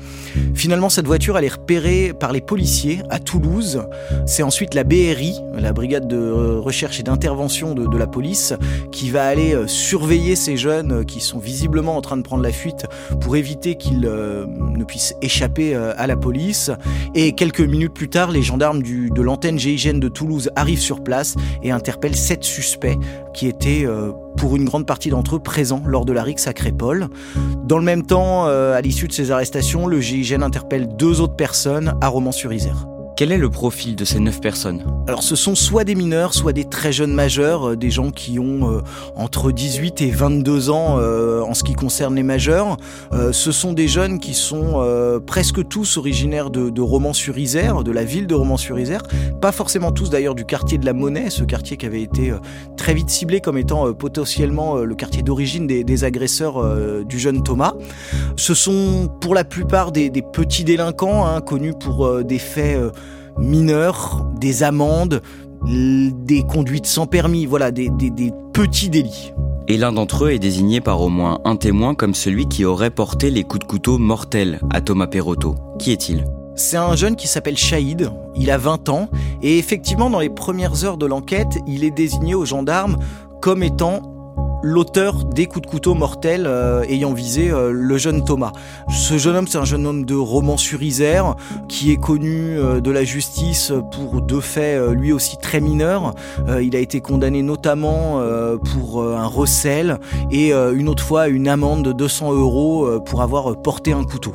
Finalement, 0.53 0.89
cette 0.89 1.07
voiture, 1.07 1.37
elle 1.37 1.45
est 1.45 1.53
repérée 1.53 2.13
par 2.17 2.31
les 2.31 2.41
policiers 2.41 3.01
à 3.09 3.19
Toulouse. 3.19 3.83
C'est 4.25 4.43
ensuite 4.43 4.73
la 4.73 4.83
BRI, 4.83 5.35
la 5.57 5.73
brigade 5.73 6.07
de 6.07 6.57
recherche 6.57 6.99
et 6.99 7.03
d'intervention 7.03 7.73
de, 7.73 7.97
la 7.97 8.07
police, 8.07 8.53
qui 8.91 9.09
va 9.09 9.25
aller 9.25 9.53
euh, 9.53 9.67
surveiller 9.67 10.35
ces 10.35 10.57
jeunes 10.57 11.05
qui 11.05 11.19
sont 11.19 11.39
visiblement 11.39 11.95
en 11.97 12.01
train 12.01 12.17
de 12.17 12.23
prendre 12.23 12.43
la 12.43 12.51
fuite 12.51 12.85
pour 13.19 13.35
éviter 13.35 13.75
qu'ils 13.75 14.05
euh, 14.05 14.45
ne 14.47 14.83
puissent 14.83 15.13
échapper 15.21 15.75
à 15.75 16.07
la 16.07 16.15
police. 16.15 16.71
Et 17.15 17.33
quelques 17.33 17.61
minutes 17.61 17.93
plus 17.93 18.09
tard, 18.11 18.29
les 18.29 18.43
gendarmes 18.43 18.83
de 18.83 19.21
l'antenne 19.21 19.57
GIGN 19.57 19.97
de 19.99 20.09
Toulouse 20.09 20.51
arrivent 20.55 20.81
sur 20.81 21.03
place 21.03 21.35
et 21.63 21.71
interpellent 21.71 22.15
sept 22.15 22.43
suspects 22.43 22.97
qui 23.33 23.47
étaient, 23.47 23.85
euh, 23.85 24.11
pour 24.37 24.55
une 24.55 24.65
grande 24.65 24.85
partie 24.85 25.09
d'entre 25.09 25.37
eux, 25.37 25.39
présents 25.39 25.81
lors 25.85 26.05
de 26.05 26.13
la 26.13 26.21
rixe 26.21 26.47
à. 26.47 27.07
Dans 27.63 27.77
le 27.77 27.83
même 27.83 28.05
temps, 28.05 28.47
euh, 28.47 28.75
à 28.75 28.81
l'issue 28.81 29.07
de 29.07 29.13
ces 29.13 29.31
arrestations, 29.31 29.87
le 29.87 29.99
GIGN 29.99 30.43
interpelle 30.43 30.89
deux 30.95 31.21
autres 31.21 31.35
personnes 31.35 31.95
à 32.01 32.09
Romans-sur-Isère. 32.09 32.90
Quel 33.21 33.31
est 33.31 33.37
le 33.37 33.51
profil 33.51 33.95
de 33.95 34.03
ces 34.03 34.19
neuf 34.19 34.41
personnes 34.41 34.83
Alors 35.07 35.21
ce 35.21 35.35
sont 35.35 35.53
soit 35.53 35.83
des 35.83 35.93
mineurs, 35.93 36.33
soit 36.33 36.53
des 36.53 36.63
très 36.63 36.91
jeunes 36.91 37.13
majeurs, 37.13 37.69
euh, 37.69 37.75
des 37.77 37.91
gens 37.91 38.09
qui 38.09 38.39
ont 38.39 38.71
euh, 38.71 38.81
entre 39.15 39.51
18 39.51 40.01
et 40.01 40.09
22 40.09 40.71
ans 40.71 40.97
euh, 40.97 41.41
en 41.41 41.53
ce 41.53 41.63
qui 41.63 41.73
concerne 41.73 42.15
les 42.15 42.23
majeurs. 42.23 42.77
ce 43.31 43.51
sont 43.51 43.73
des 43.73 43.87
jeunes 43.87 44.17
qui 44.17 44.33
sont 44.33 44.81
presque 45.27 45.67
tous 45.67 45.97
originaires 45.97 46.49
de, 46.49 46.81
Romans-sur-Isère, 46.81 47.83
de 47.83 47.91
la 47.91 48.03
ville 48.03 48.25
de 48.25 48.33
Romans-sur-Isère. 48.33 49.03
Pas 49.39 49.51
forcément 49.51 49.91
tous 49.91 50.09
d'ailleurs 50.09 50.33
du 50.33 50.45
quartier 50.45 50.79
de 50.79 50.85
la 50.87 50.93
Monnaie, 50.93 51.29
ce 51.29 51.43
quartier 51.43 51.77
qui 51.77 51.85
avait 51.85 52.01
été 52.01 52.33
très 52.75 52.95
vite 52.95 53.11
ciblé 53.11 53.39
comme 53.39 53.59
étant 53.59 53.93
potentiellement 53.93 54.77
le 54.77 54.95
quartier 54.95 55.21
d'origine 55.21 55.67
des, 55.67 56.03
agresseurs 56.03 57.05
du 57.05 57.19
jeune 57.19 57.43
Thomas. 57.43 57.73
Ce 58.35 58.55
sont 58.55 59.09
pour 59.21 59.35
la 59.35 59.43
plupart 59.43 59.91
des, 59.91 60.09
petits 60.09 60.63
délinquants, 60.63 61.27
hein, 61.27 61.41
connus 61.41 61.73
pour 61.73 62.23
des 62.23 62.39
faits 62.39 62.79
mineurs, 63.39 64.25
des 64.39 64.63
amendes, 64.63 65.21
des 65.65 66.43
conduites 66.43 66.85
sans 66.85 67.05
permis, 67.05 67.45
voilà, 67.45 67.71
des, 67.71 67.89
petits 68.53 68.89
délits. 68.89 69.33
Et 69.67 69.77
l'un 69.77 69.93
d'entre 69.93 70.25
eux 70.25 70.31
est 70.31 70.39
désigné 70.39 70.81
par 70.81 71.01
au 71.01 71.09
moins 71.09 71.39
un 71.45 71.55
témoin 71.55 71.95
comme 71.95 72.13
celui 72.13 72.47
qui 72.47 72.65
aurait 72.65 72.89
porté 72.89 73.31
les 73.31 73.43
coups 73.43 73.65
de 73.65 73.69
couteau 73.69 73.97
mortels 73.97 74.59
à 74.71 74.81
Thomas 74.81 75.07
Perotto. 75.07 75.55
Qui 75.79 75.91
est-il? 75.91 76.25
C'est 76.55 76.77
un 76.77 76.95
jeune 76.95 77.15
qui 77.15 77.27
s'appelle 77.27 77.57
Shahid, 77.57 78.11
il 78.35 78.51
a 78.51 78.57
20 78.57 78.89
ans, 78.89 79.09
et 79.41 79.57
effectivement 79.57 80.09
dans 80.09 80.19
les 80.19 80.29
premières 80.29 80.83
heures 80.83 80.97
de 80.97 81.05
l'enquête, 81.05 81.57
il 81.67 81.83
est 81.83 81.91
désigné 81.91 82.35
aux 82.35 82.45
gendarmes 82.45 82.97
comme 83.41 83.63
étant 83.63 84.10
l'auteur 84.61 85.23
des 85.23 85.47
coups 85.47 85.65
de 85.65 85.71
couteau 85.71 85.93
mortels 85.93 86.45
euh, 86.47 86.83
ayant 86.83 87.13
visé 87.13 87.49
euh, 87.49 87.71
le 87.71 87.97
jeune 87.97 88.23
Thomas. 88.23 88.51
Ce 88.89 89.17
jeune 89.17 89.35
homme, 89.35 89.47
c'est 89.47 89.57
un 89.57 89.65
jeune 89.65 89.85
homme 89.85 90.05
de 90.05 90.15
Romans-sur-Isère 90.15 91.35
qui 91.67 91.91
est 91.91 91.99
connu 91.99 92.57
euh, 92.57 92.81
de 92.81 92.91
la 92.91 93.03
justice 93.03 93.73
pour 93.91 94.21
deux 94.21 94.41
faits 94.41 94.91
lui 94.91 95.11
aussi 95.11 95.37
très 95.37 95.59
mineurs. 95.59 96.13
il 96.61 96.75
a 96.75 96.79
été 96.79 97.01
condamné 97.01 97.41
notamment 97.41 98.21
pour 98.71 99.03
un 99.03 99.25
recel 99.25 99.99
et 100.31 100.51
une 100.51 100.89
autre 100.89 101.03
fois 101.03 101.27
une 101.27 101.47
amende 101.47 101.83
de 101.83 101.91
200 101.91 102.33
euros 102.33 102.99
pour 103.05 103.21
avoir 103.21 103.61
porté 103.61 103.93
un 103.93 104.03
couteau. 104.03 104.33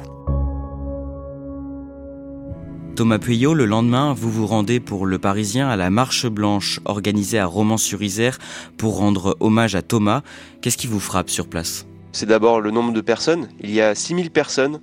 Thomas 2.96 3.18
Puyot, 3.18 3.52
le 3.52 3.66
lendemain, 3.66 4.14
vous 4.14 4.30
vous 4.30 4.46
rendez 4.46 4.80
pour 4.80 5.04
Le 5.04 5.18
Parisien 5.18 5.68
à 5.68 5.76
la 5.76 5.90
Marche 5.90 6.26
Blanche 6.26 6.80
organisée 6.86 7.38
à 7.38 7.44
Romans-sur-Isère 7.44 8.38
pour 8.78 8.96
rendre 8.96 9.36
hommage 9.40 9.74
à 9.74 9.82
Thomas. 9.82 10.22
Qu'est-ce 10.62 10.78
qui 10.78 10.86
vous 10.86 10.98
frappe 10.98 11.28
sur 11.28 11.46
place? 11.46 11.86
C'est 12.12 12.24
d'abord 12.24 12.62
le 12.62 12.70
nombre 12.70 12.94
de 12.94 13.02
personnes. 13.02 13.48
Il 13.60 13.70
y 13.70 13.82
a 13.82 13.94
6000 13.94 14.30
personnes 14.30 14.80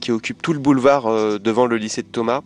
qui 0.00 0.12
occupent 0.12 0.40
tout 0.40 0.54
le 0.54 0.60
boulevard 0.60 1.08
euh, 1.08 1.38
devant 1.38 1.66
le 1.66 1.76
lycée 1.76 2.00
de 2.00 2.08
Thomas. 2.08 2.40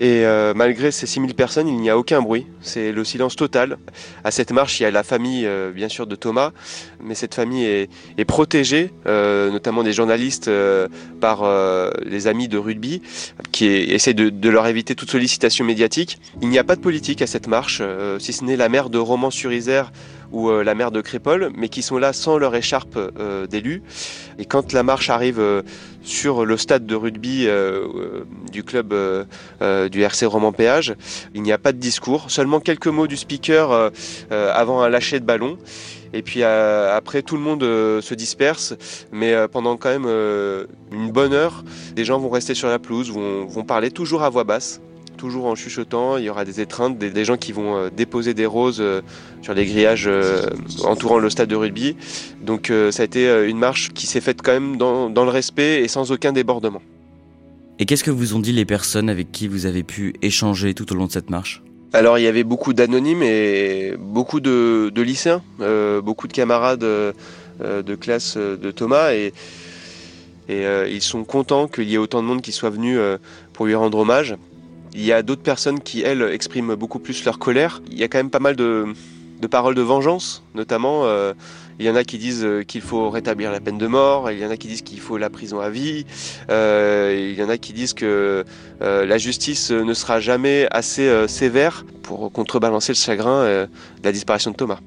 Et 0.00 0.24
euh, 0.24 0.54
malgré 0.54 0.92
ces 0.92 1.06
6000 1.06 1.34
personnes, 1.34 1.66
il 1.66 1.76
n'y 1.76 1.90
a 1.90 1.98
aucun 1.98 2.22
bruit. 2.22 2.46
C'est 2.60 2.92
le 2.92 3.04
silence 3.04 3.34
total. 3.34 3.78
À 4.22 4.30
cette 4.30 4.52
marche, 4.52 4.78
il 4.78 4.84
y 4.84 4.86
a 4.86 4.92
la 4.92 5.02
famille, 5.02 5.44
euh, 5.44 5.72
bien 5.72 5.88
sûr, 5.88 6.06
de 6.06 6.14
Thomas, 6.14 6.52
mais 7.02 7.16
cette 7.16 7.34
famille 7.34 7.64
est, 7.64 8.24
protégée, 8.24 8.92
euh, 9.06 9.50
notamment 9.50 9.82
des 9.82 9.92
journalistes, 9.92 10.50
par 11.20 11.44
les 12.04 12.26
amis 12.26 12.46
de 12.46 12.58
rugby, 12.58 13.02
qui 13.50 13.66
essaient 13.66 14.14
de, 14.14 14.48
leur 14.48 14.66
éviter 14.66 14.94
toute 14.94 15.10
sollicitation 15.10 15.64
médiatique. 15.64 16.18
Il 16.42 16.48
n'y 16.48 16.58
a 16.58 16.64
pas 16.64 16.76
de 16.76 16.80
politique 16.80 17.22
à 17.22 17.26
cette 17.26 17.48
marche, 17.48 17.82
si 18.18 18.32
ce 18.32 18.44
n'est 18.44 18.56
la 18.56 18.68
maire 18.68 18.90
de 18.90 18.98
Romans-sur-Isère 18.98 19.90
ou 20.32 20.50
la 20.50 20.74
maire 20.74 20.90
de 20.90 21.00
Crépole, 21.00 21.50
mais 21.56 21.68
qui 21.68 21.82
sont 21.82 21.98
là 21.98 22.12
sans 22.12 22.38
leur 22.38 22.54
écharpe 22.54 22.98
d'élus. 23.48 23.82
Et 24.38 24.44
quand 24.44 24.72
la 24.72 24.82
marche 24.82 25.10
arrive 25.10 25.62
sur 26.08 26.44
le 26.44 26.56
stade 26.56 26.86
de 26.86 26.94
rugby 26.94 27.46
euh, 27.46 27.86
euh, 27.94 28.24
du 28.50 28.64
club 28.64 28.92
euh, 28.92 29.88
du 29.88 30.02
RC 30.02 30.26
Roman 30.26 30.52
Péage. 30.52 30.94
Il 31.34 31.42
n'y 31.42 31.52
a 31.52 31.58
pas 31.58 31.72
de 31.72 31.78
discours, 31.78 32.30
seulement 32.30 32.60
quelques 32.60 32.86
mots 32.86 33.06
du 33.06 33.16
speaker 33.16 33.92
avant 34.30 34.80
un 34.82 34.88
lâcher 34.88 35.20
de 35.20 35.24
ballon. 35.24 35.58
Et 36.14 36.22
puis 36.22 36.42
après, 36.42 37.22
tout 37.22 37.36
le 37.36 37.42
monde 37.42 37.62
se 37.62 38.14
disperse, 38.14 38.74
mais 39.12 39.34
pendant 39.48 39.76
quand 39.76 39.90
même 39.90 40.06
une 40.90 41.10
bonne 41.10 41.34
heure, 41.34 41.64
des 41.94 42.04
gens 42.04 42.18
vont 42.18 42.30
rester 42.30 42.54
sur 42.54 42.68
la 42.68 42.78
pelouse, 42.78 43.10
vont 43.10 43.64
parler 43.64 43.90
toujours 43.90 44.22
à 44.22 44.30
voix 44.30 44.44
basse 44.44 44.80
toujours 45.18 45.44
en 45.44 45.54
chuchotant. 45.54 46.16
Il 46.16 46.24
y 46.24 46.30
aura 46.30 46.46
des 46.46 46.62
étreintes, 46.62 46.96
des, 46.96 47.24
gens 47.26 47.36
qui 47.36 47.52
vont 47.52 47.76
euh, 47.76 47.90
déposer 47.94 48.32
des 48.32 48.46
roses 48.46 48.80
euh, 48.80 49.02
sur 49.42 49.52
les 49.52 49.66
grillages 49.66 50.06
euh, 50.06 50.46
entourant 50.84 51.18
le 51.18 51.28
stade 51.28 51.50
de 51.50 51.56
rugby. 51.56 51.96
Donc 52.40 52.72
ça 52.90 53.02
a 53.02 53.04
été 53.04 53.46
une 53.46 53.58
marche 53.58 53.90
qui 53.92 54.06
s'est 54.06 54.22
faite 54.22 54.40
quand 54.42 54.52
même 54.52 54.78
dans, 54.78 55.08
le 55.08 55.30
respect 55.30 55.82
et 55.82 55.88
sans 55.88 56.10
aucun 56.12 56.32
débordement. 56.32 56.80
Et 57.78 57.84
qu'est-ce 57.84 58.04
que 58.04 58.10
vous 58.10 58.34
ont 58.34 58.38
dit 58.38 58.52
les 58.52 58.64
personnes 58.64 59.10
avec 59.10 59.30
qui 59.30 59.48
vous 59.48 59.66
avez 59.66 59.82
pu 59.82 60.14
échanger 60.22 60.72
tout 60.72 60.90
au 60.92 60.96
long 60.96 61.06
de 61.06 61.12
cette 61.12 61.28
marche? 61.28 61.62
Alors 61.92 62.18
il 62.18 62.22
y 62.22 62.26
avait 62.26 62.44
beaucoup 62.44 62.72
d'anonymes 62.72 63.22
et 63.22 63.94
beaucoup 63.98 64.40
de, 64.40 64.92
lycéens, 64.96 65.42
beaucoup 66.02 66.28
de 66.28 66.32
camarades 66.32 66.80
de 66.80 67.94
classe 67.96 68.36
de 68.36 68.70
Thomas 68.70 69.12
et, 69.12 69.32
et 70.48 70.64
ils 70.90 71.02
sont 71.02 71.24
contents 71.24 71.66
qu'il 71.66 71.88
y 71.88 71.94
ait 71.94 71.98
autant 71.98 72.22
de 72.22 72.28
monde 72.28 72.40
qui 72.40 72.52
soit 72.52 72.70
venu 72.70 72.98
pour 73.52 73.66
lui 73.66 73.74
rendre 73.74 73.98
hommage. 73.98 74.36
Il 74.94 75.04
y 75.04 75.12
a 75.12 75.22
d'autres 75.22 75.42
personnes 75.42 75.80
qui, 75.80 76.02
elles, 76.02 76.22
expriment 76.22 76.74
beaucoup 76.74 76.98
plus 76.98 77.24
leur 77.24 77.38
colère. 77.38 77.80
Il 77.90 77.98
y 77.98 78.04
a 78.04 78.08
quand 78.08 78.18
même 78.18 78.30
pas 78.30 78.40
mal 78.40 78.56
de, 78.56 78.94
paroles 79.50 79.74
de 79.74 79.82
vengeance, 79.82 80.42
notamment. 80.54 81.02
Euh, 81.04 81.34
il 81.78 81.86
y 81.86 81.90
en 81.90 81.94
a 81.94 82.02
qui 82.02 82.18
disent 82.18 82.44
euh, 82.44 82.64
qu'il 82.64 82.80
faut 82.80 83.08
rétablir 83.08 83.52
la 83.52 83.60
peine 83.60 83.78
de 83.78 83.86
mort, 83.86 84.32
il 84.32 84.38
y 84.40 84.44
en 84.44 84.50
a 84.50 84.56
qui 84.56 84.66
disent 84.66 84.82
qu'il 84.82 84.98
faut 84.98 85.16
la 85.16 85.30
prison 85.30 85.60
à 85.60 85.70
vie, 85.70 86.06
euh, 86.50 87.30
il 87.30 87.38
y 87.38 87.42
en 87.44 87.48
a 87.48 87.56
qui 87.56 87.72
disent 87.72 87.94
que 87.94 88.44
la 88.80 89.18
justice 89.18 89.70
ne 89.70 89.94
sera 89.94 90.18
jamais 90.18 90.66
assez 90.70 91.28
sévère 91.28 91.84
pour 92.02 92.32
contrebalancer 92.32 92.92
le 92.92 92.96
chagrin 92.96 93.44
de 93.44 93.68
la 94.02 94.12
disparition 94.12 94.50
de 94.50 94.56
Thomas. 94.56 94.80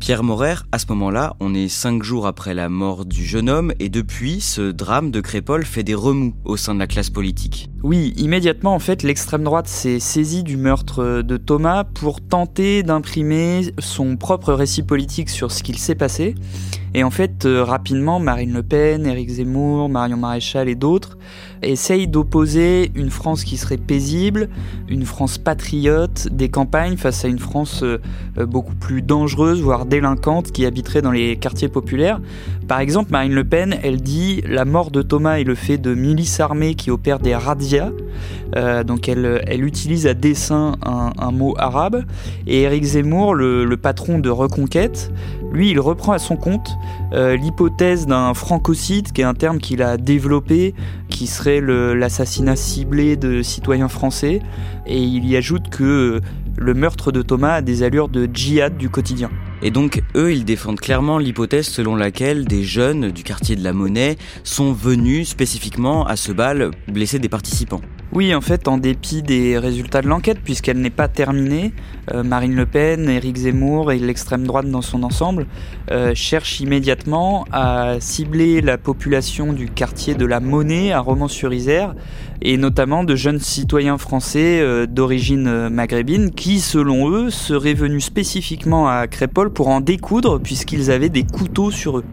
Pierre 0.00 0.22
Morer, 0.22 0.54
à 0.70 0.78
ce 0.78 0.86
moment-là, 0.90 1.34
on 1.40 1.54
est 1.54 1.68
cinq 1.68 2.02
jours 2.02 2.26
après 2.26 2.54
la 2.54 2.68
mort 2.68 3.04
du 3.04 3.24
jeune 3.24 3.50
homme 3.50 3.72
et 3.80 3.88
depuis, 3.88 4.40
ce 4.40 4.70
drame 4.70 5.10
de 5.10 5.20
Crépole 5.20 5.64
fait 5.64 5.82
des 5.82 5.94
remous 5.94 6.34
au 6.44 6.56
sein 6.56 6.74
de 6.74 6.78
la 6.78 6.86
classe 6.86 7.10
politique. 7.10 7.68
Oui, 7.82 8.14
immédiatement, 8.16 8.74
en 8.74 8.78
fait, 8.78 9.02
l'extrême 9.02 9.42
droite 9.42 9.66
s'est 9.66 9.98
saisie 9.98 10.44
du 10.44 10.56
meurtre 10.56 11.22
de 11.22 11.36
Thomas 11.36 11.84
pour 11.84 12.20
tenter 12.20 12.82
d'imprimer 12.82 13.72
son 13.78 14.16
propre 14.16 14.52
récit 14.52 14.82
politique 14.82 15.30
sur 15.30 15.50
ce 15.50 15.62
qu'il 15.62 15.78
s'est 15.78 15.94
passé. 15.94 16.34
Et 16.94 17.04
en 17.04 17.10
fait, 17.10 17.44
euh, 17.44 17.62
rapidement, 17.62 18.18
Marine 18.18 18.52
Le 18.52 18.62
Pen, 18.62 19.06
Éric 19.06 19.28
Zemmour, 19.28 19.88
Marion 19.88 20.16
Maréchal 20.16 20.68
et 20.68 20.74
d'autres 20.74 21.18
essayent 21.62 22.08
d'opposer 22.08 22.90
une 22.94 23.10
France 23.10 23.44
qui 23.44 23.56
serait 23.56 23.76
paisible, 23.76 24.48
une 24.88 25.04
France 25.04 25.38
patriote 25.38 26.28
des 26.30 26.48
campagnes 26.48 26.96
face 26.96 27.24
à 27.24 27.28
une 27.28 27.38
France 27.38 27.82
euh, 27.82 27.98
euh, 28.38 28.46
beaucoup 28.46 28.74
plus 28.74 29.02
dangereuse, 29.02 29.60
voire 29.60 29.86
délinquante, 29.86 30.52
qui 30.52 30.66
habiterait 30.66 31.02
dans 31.02 31.10
les 31.10 31.36
quartiers 31.36 31.68
populaires. 31.68 32.20
Par 32.66 32.80
exemple, 32.80 33.10
Marine 33.10 33.32
Le 33.32 33.44
Pen, 33.44 33.76
elle 33.82 34.00
dit 34.00 34.42
la 34.46 34.64
mort 34.64 34.90
de 34.90 35.02
Thomas 35.02 35.38
est 35.38 35.44
le 35.44 35.54
fait 35.54 35.78
de 35.78 35.94
milices 35.94 36.40
armées 36.40 36.74
qui 36.74 36.90
opèrent 36.90 37.18
des 37.18 37.34
razzias. 37.34 37.90
donc 38.86 39.08
elle, 39.08 39.64
utilise 39.64 40.06
à 40.06 40.14
dessein 40.14 40.76
un, 40.82 41.32
mot 41.32 41.54
arabe. 41.58 42.04
Et 42.46 42.62
Éric 42.62 42.84
Zemmour, 42.84 43.34
le 43.34 43.76
patron 43.76 44.18
de 44.18 44.28
Reconquête, 44.28 45.10
lui, 45.52 45.70
il 45.70 45.80
reprend 45.80 46.12
à 46.12 46.18
son 46.18 46.36
compte 46.36 46.76
euh, 47.12 47.36
l'hypothèse 47.36 48.06
d'un 48.06 48.34
francocide, 48.34 49.12
qui 49.12 49.22
est 49.22 49.24
un 49.24 49.34
terme 49.34 49.58
qu'il 49.58 49.82
a 49.82 49.96
développé, 49.96 50.74
qui 51.08 51.26
serait 51.26 51.60
l'assassinat 51.60 52.56
ciblé 52.56 53.16
de 53.16 53.42
citoyens 53.42 53.88
français, 53.88 54.40
et 54.86 55.02
il 55.02 55.26
y 55.26 55.36
ajoute 55.36 55.70
que 55.70 56.20
le 56.56 56.74
meurtre 56.74 57.12
de 57.12 57.22
Thomas 57.22 57.54
a 57.54 57.62
des 57.62 57.82
allures 57.82 58.08
de 58.08 58.28
djihad 58.32 58.76
du 58.76 58.90
quotidien. 58.90 59.30
Et 59.62 59.70
donc, 59.70 60.02
eux, 60.14 60.32
ils 60.32 60.44
défendent 60.44 60.80
clairement 60.80 61.18
l'hypothèse 61.18 61.66
selon 61.66 61.96
laquelle 61.96 62.44
des 62.44 62.62
jeunes 62.62 63.10
du 63.10 63.22
quartier 63.22 63.56
de 63.56 63.64
la 63.64 63.72
Monnaie 63.72 64.16
sont 64.44 64.72
venus 64.72 65.28
spécifiquement 65.28 66.06
à 66.06 66.16
ce 66.16 66.32
bal 66.32 66.70
blesser 66.88 67.18
des 67.18 67.28
participants. 67.28 67.80
Oui, 68.14 68.34
en 68.34 68.40
fait, 68.40 68.68
en 68.68 68.78
dépit 68.78 69.22
des 69.22 69.58
résultats 69.58 70.00
de 70.00 70.08
l'enquête, 70.08 70.38
puisqu'elle 70.42 70.78
n'est 70.78 70.88
pas 70.88 71.08
terminée, 71.08 71.74
euh, 72.10 72.22
Marine 72.22 72.54
Le 72.54 72.64
Pen, 72.64 73.06
Éric 73.06 73.36
Zemmour 73.36 73.92
et 73.92 73.98
l'extrême 73.98 74.46
droite 74.46 74.70
dans 74.70 74.80
son 74.80 75.02
ensemble 75.02 75.46
euh, 75.90 76.14
cherchent 76.14 76.60
immédiatement 76.60 77.44
à 77.52 77.96
cibler 78.00 78.62
la 78.62 78.78
population 78.78 79.52
du 79.52 79.68
quartier 79.68 80.14
de 80.14 80.24
la 80.24 80.40
Monnaie 80.40 80.90
à 80.90 81.00
Romans-sur-Isère, 81.00 81.94
et 82.40 82.56
notamment 82.56 83.04
de 83.04 83.14
jeunes 83.14 83.40
citoyens 83.40 83.98
français 83.98 84.58
euh, 84.60 84.86
d'origine 84.86 85.68
maghrébine 85.68 86.30
qui, 86.30 86.60
selon 86.60 87.10
eux, 87.10 87.28
seraient 87.28 87.74
venus 87.74 88.06
spécifiquement 88.06 88.88
à 88.88 89.06
Crépole 89.06 89.52
pour 89.52 89.68
en 89.68 89.82
découdre 89.82 90.40
puisqu'ils 90.40 90.90
avaient 90.90 91.10
des 91.10 91.24
couteaux 91.24 91.70
sur 91.70 91.98
eux. 91.98 92.04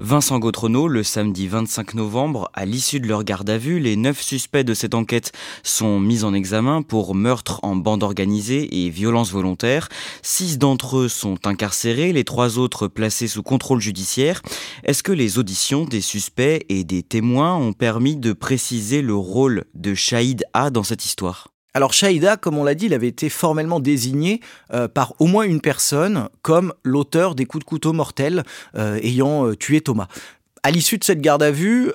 Vincent 0.00 0.38
Gautrono, 0.38 0.86
le 0.86 1.02
samedi 1.02 1.48
25 1.48 1.94
novembre, 1.94 2.50
à 2.54 2.64
l'issue 2.64 3.00
de 3.00 3.08
leur 3.08 3.24
garde 3.24 3.50
à 3.50 3.58
vue, 3.58 3.80
les 3.80 3.96
neuf 3.96 4.22
suspects 4.22 4.62
de 4.62 4.72
cette 4.72 4.94
enquête 4.94 5.32
sont 5.64 5.98
mis 5.98 6.22
en 6.22 6.34
examen 6.34 6.82
pour 6.82 7.16
meurtre 7.16 7.58
en 7.64 7.74
bande 7.74 8.04
organisée 8.04 8.84
et 8.84 8.90
violence 8.90 9.32
volontaire. 9.32 9.88
Six 10.22 10.56
d'entre 10.56 10.98
eux 10.98 11.08
sont 11.08 11.48
incarcérés, 11.48 12.12
les 12.12 12.24
trois 12.24 12.58
autres 12.58 12.86
placés 12.86 13.26
sous 13.26 13.42
contrôle 13.42 13.80
judiciaire. 13.80 14.40
Est-ce 14.84 15.02
que 15.02 15.12
les 15.12 15.36
auditions 15.36 15.84
des 15.84 16.00
suspects 16.00 16.64
et 16.68 16.84
des 16.84 17.02
témoins 17.02 17.56
ont 17.56 17.72
permis 17.72 18.14
de 18.14 18.32
préciser 18.32 19.02
le 19.02 19.16
rôle 19.16 19.64
de 19.74 19.94
Shahid 19.94 20.44
A 20.54 20.70
dans 20.70 20.84
cette 20.84 21.04
histoire? 21.04 21.48
Alors 21.74 21.92
Shaïda, 21.92 22.36
comme 22.36 22.58
on 22.58 22.64
l'a 22.64 22.74
dit, 22.74 22.86
il 22.86 22.94
avait 22.94 23.08
été 23.08 23.28
formellement 23.28 23.78
désigné 23.78 24.40
euh, 24.72 24.88
par 24.88 25.14
au 25.18 25.26
moins 25.26 25.44
une 25.44 25.60
personne 25.60 26.28
comme 26.42 26.72
l'auteur 26.82 27.34
des 27.34 27.44
coups 27.44 27.64
de 27.64 27.68
couteau 27.68 27.92
mortels 27.92 28.42
euh, 28.76 28.98
ayant 29.02 29.46
euh, 29.46 29.54
tué 29.54 29.80
Thomas. 29.80 30.08
À 30.64 30.70
l'issue 30.70 30.98
de 30.98 31.04
cette 31.04 31.20
garde 31.20 31.42
à 31.42 31.52
vue, 31.52 31.92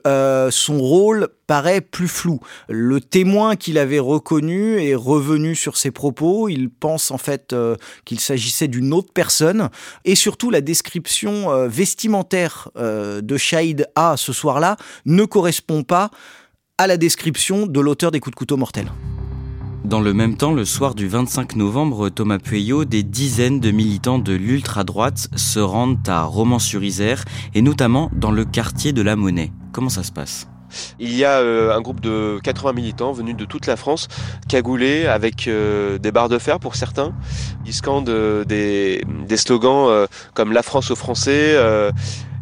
son 0.49 0.79
rôle 0.79 1.27
paraît 1.47 1.81
plus 1.81 2.07
flou. 2.07 2.39
Le 2.69 3.01
témoin 3.01 3.57
qu'il 3.57 3.77
avait 3.77 3.99
reconnu 3.99 4.81
est 4.81 4.95
revenu 4.95 5.53
sur 5.53 5.75
ses 5.75 5.91
propos. 5.91 6.47
Il 6.47 6.69
pense 6.69 7.11
en 7.11 7.17
fait 7.17 7.53
qu'il 8.05 8.21
s'agissait 8.21 8.69
d'une 8.69 8.93
autre 8.93 9.11
personne. 9.13 9.69
Et 10.05 10.15
surtout, 10.15 10.49
la 10.49 10.61
description 10.61 11.67
vestimentaire 11.67 12.69
de 12.75 13.37
Shahid 13.37 13.89
A 13.95 14.15
ce 14.15 14.31
soir-là 14.31 14.77
ne 15.05 15.25
correspond 15.25 15.83
pas 15.83 16.09
à 16.77 16.87
la 16.87 16.95
description 16.95 17.67
de 17.67 17.79
l'auteur 17.81 18.11
des 18.11 18.21
coups 18.21 18.33
de 18.33 18.39
couteau 18.39 18.57
mortels. 18.57 18.89
Dans 19.83 19.99
le 19.99 20.13
même 20.13 20.37
temps, 20.37 20.53
le 20.53 20.63
soir 20.63 20.95
du 20.95 21.09
25 21.09 21.57
novembre, 21.57 22.07
Thomas 22.07 22.39
Pueyo, 22.39 22.85
des 22.85 23.03
dizaines 23.03 23.59
de 23.59 23.69
militants 23.71 24.17
de 24.17 24.31
l'ultra-droite 24.31 25.27
se 25.35 25.59
rendent 25.59 26.07
à 26.07 26.23
Romans-sur-Isère 26.23 27.25
et 27.53 27.61
notamment 27.61 28.09
dans 28.13 28.31
le 28.31 28.45
quartier 28.45 28.93
de 28.93 29.01
la 29.01 29.17
Monnaie. 29.17 29.51
Comment 29.73 29.89
ça 29.89 30.03
se 30.03 30.13
passe? 30.13 30.47
Il 30.99 31.13
y 31.13 31.25
a 31.25 31.39
euh, 31.39 31.75
un 31.75 31.81
groupe 31.81 31.99
de 31.99 32.39
80 32.43 32.71
militants 32.71 33.11
venus 33.11 33.35
de 33.35 33.43
toute 33.43 33.67
la 33.67 33.75
France, 33.75 34.07
cagoulés 34.47 35.05
avec 35.05 35.47
euh, 35.49 35.97
des 35.97 36.13
barres 36.13 36.29
de 36.29 36.39
fer 36.39 36.59
pour 36.59 36.75
certains. 36.75 37.13
Ils 37.65 37.73
scandent 37.73 38.07
euh, 38.07 38.45
des, 38.45 39.03
des, 39.27 39.37
slogans 39.37 40.07
comme 40.33 40.53
La 40.53 40.63
France 40.63 40.91
aux 40.91 40.95
Français, 40.95 41.59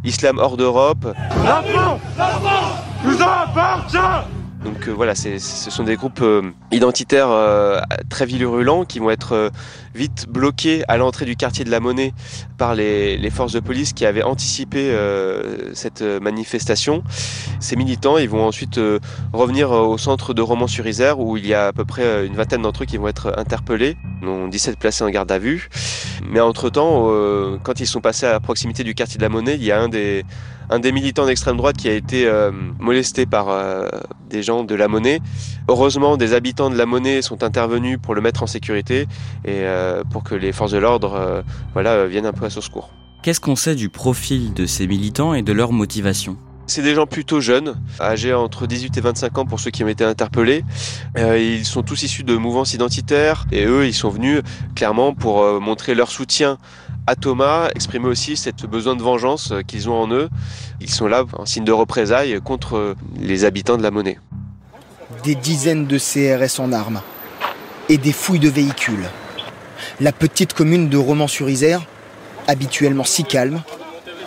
Islam 0.04 0.38
hors 0.38 0.58
d'Europe. 0.58 1.08
La 1.44 1.64
France, 1.64 2.00
la 2.18 2.28
France 2.28 2.78
nous 3.04 3.22
appartient 3.22 4.28
donc 4.64 4.88
euh, 4.88 4.92
voilà, 4.92 5.16
ce 5.16 5.40
sont 5.40 5.84
des 5.84 5.96
groupes 5.96 6.22
euh, 6.22 6.44
identitaires 6.72 7.30
euh, 7.30 7.80
très 8.10 8.26
virulents 8.26 8.86
qui 8.86 9.00
vont 9.00 9.10
être 9.10 9.52
vite 9.96 10.28
bloqués 10.30 10.84
à 10.88 10.98
l'entrée 10.98 11.26
du 11.26 11.36
quartier 11.36 11.66
de 11.66 11.72
la 11.72 11.80
Monnaie 11.80 12.14
par 12.58 12.76
les, 12.76 13.30
forces 13.32 13.54
de 13.54 13.60
police 13.60 13.94
qui 13.94 14.06
avaient 14.06 14.24
anticipé 14.24 14.96
cette 15.74 16.02
manifestation. 16.02 17.04
Ces 17.60 17.76
militants, 17.76 18.18
ils 18.18 18.30
vont 18.30 18.46
ensuite 18.46 18.80
revenir 19.34 19.72
au 19.72 19.98
centre 19.98 20.34
de 20.34 20.42
Romans-sur-Isère 20.42 21.20
où 21.20 21.38
il 21.38 21.46
y 21.46 21.54
a 21.54 21.68
à 21.68 21.74
peu 21.74 21.84
près 21.84 22.26
une 22.26 22.36
vingtaine 22.36 22.62
d'entre 22.62 22.84
eux 22.84 22.86
qui 22.86 22.98
vont 22.98 23.08
être 23.08 23.34
interpellés. 23.38 23.98
On 24.24 24.48
17 24.48 24.78
placés 24.78 25.04
en 25.04 25.10
garde 25.10 25.32
à 25.32 25.40
vue. 25.40 25.70
Mais 26.30 26.40
entre-temps, 26.40 27.10
quand 27.64 27.80
ils 27.80 27.88
sont 27.88 28.02
passés 28.02 28.28
à 28.28 28.40
proximité 28.40 28.84
du 28.84 28.96
quartier 28.96 29.18
de 29.18 29.24
la 29.24 29.30
Monnaie, 29.30 29.56
il 29.56 29.64
y 29.64 29.72
a 29.72 29.82
un 29.82 29.90
des 29.90 30.24
un 30.72 30.80
des 30.80 30.94
militants 30.94 31.26
d'extrême 31.26 31.58
droite 31.58 31.76
qui 31.78 31.90
a 31.90 31.94
été 31.94 32.26
euh, 32.26 32.50
molesté 32.80 33.26
par 33.26 33.50
euh, 33.50 33.90
des 34.32 34.42
gens 34.42 34.64
de 34.64 34.74
la 34.74 34.88
monnaie. 34.88 35.20
Heureusement, 35.68 36.18
des 36.18 36.34
habitants 36.34 36.70
de 36.70 36.78
la 36.78 36.86
monnaie 36.86 37.22
sont 37.22 37.44
intervenus 37.44 38.00
pour 38.02 38.16
le 38.16 38.22
mettre 38.22 38.44
en 38.44 38.48
sécurité 38.48 39.02
et 39.46 39.62
euh, 39.64 40.04
pour 40.10 40.24
que 40.24 40.34
les 40.34 40.52
forces 40.52 40.72
de 40.72 40.78
l'ordre 40.78 41.44
voilà, 41.74 42.08
viennent 42.08 42.26
un 42.26 42.34
peu 42.34 42.46
à 42.46 42.50
son 42.50 42.62
secours. 42.62 42.90
Qu'est-ce 43.22 43.40
qu'on 43.40 43.56
sait 43.56 43.76
du 43.76 43.90
profil 43.90 44.54
de 44.54 44.66
ces 44.66 44.88
militants 44.88 45.34
et 45.34 45.44
de 45.44 45.54
leur 45.54 45.72
motivation? 45.72 46.38
C'est 46.68 46.82
des 46.82 46.96
gens 46.96 47.06
plutôt 47.06 47.42
jeunes, 47.42 47.76
âgés 48.00 48.34
entre 48.34 48.66
18 48.66 48.98
et 48.98 49.02
25 49.02 49.38
ans 49.40 49.46
pour 49.46 49.60
ceux 49.60 49.72
qui 49.72 49.84
ont 49.84 49.90
été 49.90 50.06
interpellés. 50.06 50.64
ils 51.18 51.66
sont 51.66 51.84
tous 51.84 52.02
issus 52.04 52.24
de 52.24 52.38
mouvances 52.38 52.74
identitaires 52.74 53.46
et 53.52 53.66
eux, 53.66 53.86
ils 53.86 53.94
sont 53.94 54.10
venus 54.10 54.42
clairement 54.74 55.14
pour 55.14 55.44
montrer 55.60 55.96
leur 55.96 56.10
soutien 56.10 56.58
à 57.08 57.16
Thomas, 57.16 57.70
exprimer 57.76 58.08
aussi 58.08 58.38
cette 58.38 58.66
besoin 58.66 58.96
de 58.96 59.02
vengeance 59.02 59.54
qu'ils 59.68 59.90
ont 59.90 60.00
en 60.00 60.12
eux. 60.12 60.30
Ils 60.80 60.90
sont 60.90 61.08
là 61.08 61.26
en 61.34 61.46
signe 61.46 61.64
de 61.64 61.72
représailles 61.72 62.40
contre 62.42 62.96
les 63.20 63.44
habitants 63.44 63.78
de 63.78 63.84
la 63.84 63.92
monnaie. 63.92 64.18
Des 65.24 65.36
dizaines 65.36 65.86
de 65.86 66.00
CRS 66.00 66.60
en 66.60 66.74
armes 66.74 67.02
et 67.90 67.98
des 67.98 68.12
fouilles 68.12 68.40
de 68.40 68.50
véhicules. 68.50 69.08
La 70.00 70.12
petite 70.12 70.54
commune 70.54 70.90
de 70.90 70.98
Romans-sur-Isère, 70.98 71.82
habituellement 72.48 73.04
si 73.04 73.24
calme, 73.24 73.62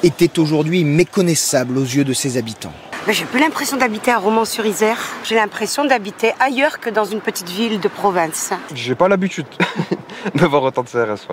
était 0.04 0.38
aujourd'hui 0.38 0.84
méconnaissable 0.84 1.78
aux 1.78 1.84
yeux 1.84 2.04
de 2.04 2.12
ses 2.12 2.36
habitants. 2.36 2.72
J'ai 3.08 3.24
plus 3.24 3.40
l'impression 3.40 3.76
d'habiter 3.76 4.12
à 4.12 4.18
Romans-sur-Isère. 4.18 4.98
J'ai 5.24 5.34
l'impression 5.34 5.84
d'habiter 5.84 6.32
ailleurs 6.38 6.78
que 6.78 6.90
dans 6.90 7.04
une 7.04 7.20
petite 7.20 7.50
ville 7.50 7.80
de 7.80 7.88
province. 7.88 8.52
J'ai 8.74 8.94
pas 8.94 9.08
l'habitude 9.08 9.46
de 10.34 10.46
voir 10.46 10.62
autant 10.62 10.84
de 10.84 10.88
CRS. 10.88 11.26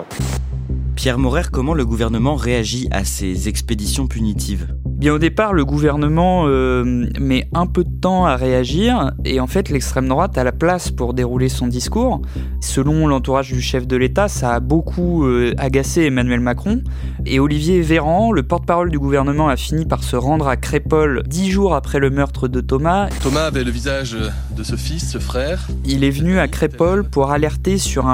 Pierre 0.96 1.18
Morer, 1.18 1.44
comment 1.50 1.74
le 1.74 1.86
gouvernement 1.86 2.34
réagit 2.34 2.88
à 2.90 3.04
ces 3.04 3.48
expéditions 3.48 4.06
punitives? 4.06 4.68
Bien 5.02 5.14
au 5.14 5.18
départ, 5.18 5.52
le 5.52 5.64
gouvernement 5.64 6.44
euh, 6.46 6.84
met 7.18 7.48
un 7.52 7.66
peu 7.66 7.82
de 7.82 7.90
temps 7.90 8.24
à 8.24 8.36
réagir 8.36 9.10
et 9.24 9.40
en 9.40 9.48
fait 9.48 9.68
l'extrême 9.68 10.06
droite 10.06 10.38
a 10.38 10.44
la 10.44 10.52
place 10.52 10.92
pour 10.92 11.12
dérouler 11.12 11.48
son 11.48 11.66
discours. 11.66 12.22
Selon 12.60 13.08
l'entourage 13.08 13.52
du 13.52 13.60
chef 13.60 13.88
de 13.88 13.96
l'État, 13.96 14.28
ça 14.28 14.54
a 14.54 14.60
beaucoup 14.60 15.24
euh, 15.24 15.54
agacé 15.58 16.02
Emmanuel 16.02 16.38
Macron 16.38 16.82
et 17.26 17.40
Olivier 17.40 17.80
Véran, 17.80 18.30
le 18.30 18.44
porte-parole 18.44 18.90
du 18.90 18.98
gouvernement, 19.00 19.48
a 19.48 19.56
fini 19.56 19.86
par 19.86 20.04
se 20.04 20.14
rendre 20.14 20.46
à 20.46 20.56
Crépole 20.56 21.24
dix 21.26 21.50
jours 21.50 21.74
après 21.74 21.98
le 21.98 22.10
meurtre 22.10 22.46
de 22.46 22.60
Thomas. 22.60 23.08
Thomas 23.24 23.46
avait 23.46 23.64
le 23.64 23.72
visage 23.72 24.16
de 24.56 24.62
ce 24.62 24.76
fils, 24.76 25.10
ce 25.10 25.18
frère. 25.18 25.66
Il 25.84 26.04
est 26.04 26.10
venu 26.10 26.38
à 26.38 26.46
Crépole 26.46 27.02
pour 27.02 27.32
alerter 27.32 27.76
sur 27.76 28.08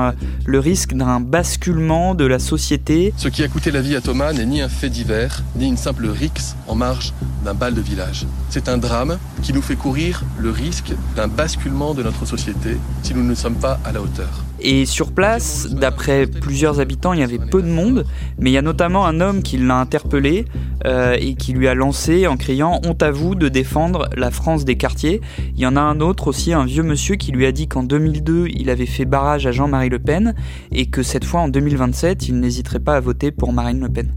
le 0.46 0.59
risque 0.59 0.94
d'un 0.94 1.20
basculement 1.20 2.14
de 2.14 2.24
la 2.24 2.38
société. 2.38 3.12
Ce 3.18 3.29
qui 3.29 3.42
a 3.42 3.48
coûté 3.48 3.70
la 3.70 3.83
vie 3.83 3.94
à 3.94 4.01
Thomas 4.01 4.33
n'est 4.33 4.46
ni 4.46 4.62
un 4.62 4.70
fait 4.70 4.88
divers, 4.88 5.42
ni 5.55 5.68
une 5.68 5.77
simple 5.77 6.07
rixe 6.07 6.57
en 6.66 6.77
marge 6.78 7.12
d'un 7.44 7.54
bal 7.54 7.74
de 7.74 7.80
village. 7.80 8.24
C'est 8.48 8.68
un 8.68 8.78
drame 8.78 9.18
qui 9.42 9.52
nous 9.52 9.60
fait 9.62 9.76
courir 9.76 10.22
le 10.38 10.50
risque 10.50 10.92
d'un 11.16 11.28
basculement 11.28 11.92
de 11.92 12.02
notre 12.02 12.24
société 12.24 12.78
si 13.02 13.14
nous 13.14 13.24
ne 13.24 13.34
sommes 13.34 13.56
pas 13.56 13.78
à 13.84 13.92
la 13.92 14.00
hauteur. 14.00 14.44
Et 14.60 14.86
sur 14.86 15.12
place, 15.12 15.68
d'après 15.70 16.26
plusieurs 16.26 16.80
habitants, 16.80 17.12
il 17.12 17.20
y 17.20 17.22
avait 17.22 17.38
peu 17.38 17.62
de 17.62 17.68
monde, 17.68 18.04
mais 18.38 18.50
il 18.50 18.52
y 18.52 18.58
a 18.58 18.62
notamment 18.62 19.06
un 19.06 19.20
homme 19.20 19.42
qui 19.42 19.56
l'a 19.56 19.76
interpellé 19.76 20.46
euh, 20.84 21.16
et 21.18 21.34
qui 21.34 21.52
lui 21.52 21.68
a 21.68 21.74
lancé 21.74 22.26
en 22.26 22.36
criant 22.36 22.80
Honte 22.84 23.02
à 23.02 23.10
vous 23.10 23.34
de 23.34 23.48
défendre 23.48 24.08
la 24.16 24.30
France 24.30 24.64
des 24.64 24.76
quartiers. 24.76 25.20
Il 25.54 25.60
y 25.60 25.66
en 25.66 25.76
a 25.76 25.80
un 25.80 26.00
autre 26.00 26.28
aussi, 26.28 26.52
un 26.52 26.64
vieux 26.64 26.82
monsieur, 26.82 27.14
qui 27.14 27.30
lui 27.30 27.46
a 27.46 27.52
dit 27.52 27.68
qu'en 27.68 27.84
2002, 27.84 28.48
il 28.48 28.70
avait 28.70 28.86
fait 28.86 29.04
barrage 29.04 29.46
à 29.46 29.52
Jean-Marie 29.52 29.90
Le 29.90 30.00
Pen 30.00 30.34
et 30.72 30.86
que 30.86 31.02
cette 31.02 31.24
fois, 31.24 31.40
en 31.40 31.48
2027, 31.48 32.28
il 32.28 32.40
n'hésiterait 32.40 32.80
pas 32.80 32.96
à 32.96 33.00
voter 33.00 33.30
pour 33.30 33.52
Marine 33.52 33.80
Le 33.80 33.88
Pen. 33.88 34.12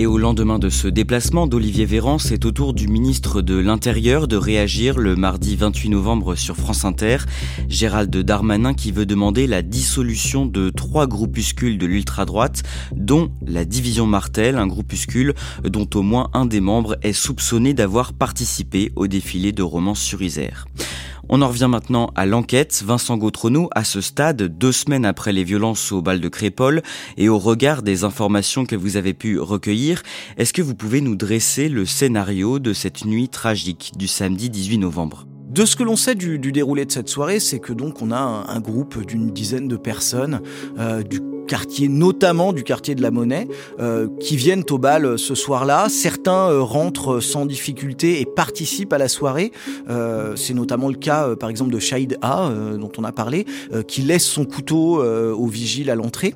Et 0.00 0.06
au 0.06 0.16
lendemain 0.16 0.60
de 0.60 0.68
ce 0.68 0.86
déplacement 0.86 1.48
d'Olivier 1.48 1.84
Véran, 1.84 2.20
c'est 2.20 2.44
au 2.44 2.52
tour 2.52 2.72
du 2.72 2.86
ministre 2.86 3.42
de 3.42 3.56
l'Intérieur 3.56 4.28
de 4.28 4.36
réagir 4.36 4.96
le 4.96 5.16
mardi 5.16 5.56
28 5.56 5.88
novembre 5.88 6.36
sur 6.36 6.54
France 6.54 6.84
Inter. 6.84 7.16
Gérald 7.68 8.16
Darmanin 8.16 8.74
qui 8.74 8.92
veut 8.92 9.06
demander 9.06 9.48
la 9.48 9.60
dissolution 9.62 10.46
de 10.46 10.70
trois 10.70 11.08
groupuscules 11.08 11.78
de 11.78 11.86
l'ultra-droite, 11.86 12.62
dont 12.94 13.32
la 13.44 13.64
division 13.64 14.06
Martel, 14.06 14.54
un 14.54 14.68
groupuscule 14.68 15.34
dont 15.64 15.90
au 15.96 16.02
moins 16.02 16.30
un 16.32 16.46
des 16.46 16.60
membres 16.60 16.96
est 17.02 17.12
soupçonné 17.12 17.74
d'avoir 17.74 18.12
participé 18.12 18.92
au 18.94 19.08
défilé 19.08 19.50
de 19.50 19.64
romance 19.64 20.00
sur 20.00 20.22
Isère. 20.22 20.68
On 21.30 21.42
en 21.42 21.48
revient 21.48 21.68
maintenant 21.68 22.10
à 22.14 22.24
l'enquête. 22.24 22.82
Vincent 22.84 23.18
Gautrono, 23.18 23.68
à 23.74 23.84
ce 23.84 24.00
stade, 24.00 24.42
deux 24.42 24.72
semaines 24.72 25.04
après 25.04 25.32
les 25.32 25.44
violences 25.44 25.92
au 25.92 26.00
bal 26.00 26.20
de 26.20 26.28
Crépole 26.28 26.82
et 27.16 27.28
au 27.28 27.38
regard 27.38 27.82
des 27.82 28.04
informations 28.04 28.64
que 28.64 28.76
vous 28.76 28.96
avez 28.96 29.12
pu 29.12 29.38
recueillir, 29.38 30.02
est-ce 30.38 30.52
que 30.52 30.62
vous 30.62 30.74
pouvez 30.74 31.00
nous 31.00 31.16
dresser 31.16 31.68
le 31.68 31.84
scénario 31.84 32.58
de 32.58 32.72
cette 32.72 33.04
nuit 33.04 33.28
tragique 33.28 33.92
du 33.96 34.08
samedi 34.08 34.48
18 34.48 34.78
novembre? 34.78 35.26
De 35.58 35.64
ce 35.64 35.74
que 35.74 35.82
l'on 35.82 35.96
sait 35.96 36.14
du, 36.14 36.38
déroulé 36.38 36.84
de 36.84 36.92
cette 36.92 37.08
soirée, 37.08 37.40
c'est 37.40 37.58
que 37.58 37.72
donc 37.72 38.00
on 38.00 38.12
a 38.12 38.16
un, 38.16 38.60
groupe 38.60 39.04
d'une 39.04 39.32
dizaine 39.32 39.66
de 39.66 39.76
personnes, 39.76 40.40
euh, 40.78 41.02
du 41.02 41.20
quartier, 41.48 41.88
notamment 41.88 42.52
du 42.52 42.62
quartier 42.62 42.94
de 42.94 43.02
la 43.02 43.10
Monnaie, 43.10 43.48
euh, 43.80 44.06
qui 44.20 44.36
viennent 44.36 44.62
au 44.70 44.78
bal 44.78 45.18
ce 45.18 45.34
soir-là. 45.34 45.88
Certains 45.88 46.60
rentrent 46.60 47.18
sans 47.18 47.44
difficulté 47.44 48.20
et 48.20 48.24
participent 48.24 48.92
à 48.92 48.98
la 48.98 49.08
soirée. 49.08 49.50
C'est 50.36 50.54
notamment 50.54 50.88
le 50.88 50.94
cas, 50.94 51.34
par 51.34 51.50
exemple, 51.50 51.72
de 51.72 51.80
Shahid 51.80 52.18
A, 52.22 52.52
dont 52.78 52.92
on 52.96 53.02
a 53.02 53.10
parlé, 53.10 53.44
qui 53.88 54.02
laisse 54.02 54.26
son 54.26 54.44
couteau 54.44 55.02
au 55.02 55.46
vigile 55.46 55.90
à 55.90 55.96
l'entrée. 55.96 56.34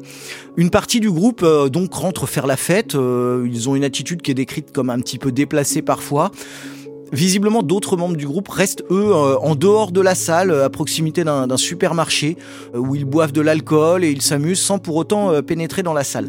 Une 0.57 0.71
partie 0.71 0.99
du 0.99 1.11
groupe 1.11 1.45
donc 1.71 1.93
rentre 1.95 2.27
faire 2.27 2.47
la 2.47 2.57
fête. 2.57 2.95
ils 2.95 3.69
ont 3.69 3.77
une 3.77 3.85
attitude 3.85 4.23
qui 4.23 4.31
est 4.31 4.35
décrite 4.35 4.73
comme 4.73 4.91
un 4.91 4.99
petit 4.99 5.19
peu 5.19 5.31
déplacée 5.31 5.83
parfois. 5.83 6.33
Visiblement, 7.13 7.63
d'autres 7.63 7.99
membres 7.99 8.17
du 8.17 8.27
groupe 8.27 8.49
restent, 8.49 8.83
eux, 8.91 9.13
euh, 9.13 9.37
en 9.39 9.55
dehors 9.55 9.93
de 9.93 10.01
la 10.01 10.15
salle, 10.15 10.51
à 10.51 10.71
proximité 10.71 11.25
d'un 11.25 11.57
supermarché, 11.59 12.39
euh, 12.75 12.79
où 12.79 12.95
ils 12.95 13.05
boivent 13.05 13.33
de 13.33 13.43
l'alcool 13.43 14.03
et 14.03 14.11
ils 14.11 14.23
s'amusent 14.23 14.63
sans 14.63 14.79
pour 14.79 14.97
autant 14.97 15.31
euh, 15.31 15.43
pénétrer 15.43 15.83
dans 15.83 15.93
la 15.93 16.05
salle. 16.05 16.29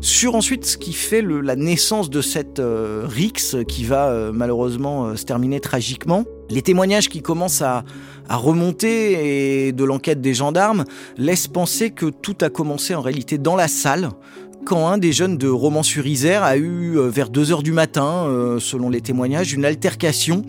Sur 0.00 0.34
ensuite 0.34 0.64
ce 0.64 0.78
qui 0.78 0.94
fait 0.94 1.20
la 1.22 1.54
naissance 1.54 2.08
de 2.08 2.22
cette 2.22 2.62
Rix, 2.62 3.56
qui 3.68 3.84
va 3.84 4.30
malheureusement 4.32 5.14
se 5.16 5.24
terminer 5.24 5.60
tragiquement, 5.60 6.24
les 6.50 6.62
témoignages 6.62 7.08
qui 7.08 7.22
commencent 7.22 7.62
à, 7.62 7.84
à 8.28 8.36
remonter 8.36 9.66
et 9.66 9.72
de 9.72 9.84
l'enquête 9.84 10.20
des 10.20 10.34
gendarmes 10.34 10.84
laissent 11.16 11.48
penser 11.48 11.90
que 11.90 12.06
tout 12.06 12.36
a 12.40 12.48
commencé 12.48 12.94
en 12.94 13.00
réalité 13.00 13.38
dans 13.38 13.56
la 13.56 13.68
salle, 13.68 14.08
quand 14.64 14.88
un 14.88 14.98
des 14.98 15.12
jeunes 15.12 15.36
de 15.36 15.48
Romans-sur-Isère 15.48 16.42
a 16.42 16.56
eu, 16.56 16.96
euh, 16.96 17.08
vers 17.08 17.30
2h 17.30 17.62
du 17.62 17.72
matin, 17.72 18.26
euh, 18.26 18.60
selon 18.60 18.90
les 18.90 19.00
témoignages, 19.00 19.52
une 19.52 19.64
altercation 19.64 20.44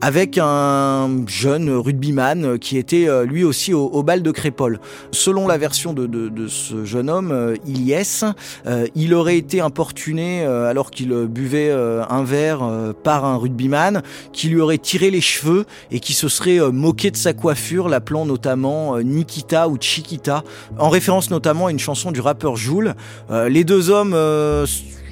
avec 0.00 0.38
un 0.38 1.24
jeune 1.26 1.70
rugbyman 1.70 2.58
qui 2.58 2.76
était 2.78 3.08
euh, 3.08 3.24
lui 3.24 3.44
aussi 3.44 3.72
au, 3.72 4.02
bal 4.02 4.22
de 4.22 4.30
Crépole. 4.30 4.80
Selon 5.10 5.46
la 5.46 5.58
version 5.58 5.92
de, 5.92 6.46
ce 6.48 6.84
jeune 6.84 7.10
homme, 7.10 7.32
euh, 7.32 7.56
Ilyes, 7.66 8.24
euh, 8.66 8.86
il 8.94 9.14
aurait 9.14 9.38
été 9.38 9.60
importuné 9.60 10.44
alors 10.44 10.90
qu'il 10.90 11.12
buvait 11.26 11.70
un 11.70 12.22
verre 12.22 12.60
par 13.02 13.24
un 13.24 13.36
rugbyman 13.36 14.02
qui 14.32 14.48
lui 14.48 14.60
aurait 14.60 14.78
tiré 14.78 15.10
les 15.10 15.20
cheveux 15.20 15.64
et 15.90 16.00
qui 16.00 16.12
se 16.12 16.28
serait 16.28 16.58
moqué 16.70 17.10
de 17.10 17.16
sa 17.16 17.32
coiffure, 17.32 17.88
l'appelant 17.88 18.26
notamment 18.26 18.98
Nikita 18.98 19.68
ou 19.68 19.76
Chiquita, 19.80 20.44
en 20.78 20.88
référence 20.88 21.30
notamment 21.30 21.66
à 21.66 21.70
une 21.70 21.78
chanson 21.78 22.12
du 22.12 22.20
rappeur 22.20 22.56
Joule. 22.56 22.94
les 23.30 23.64
deux 23.64 23.90
hommes 23.90 24.14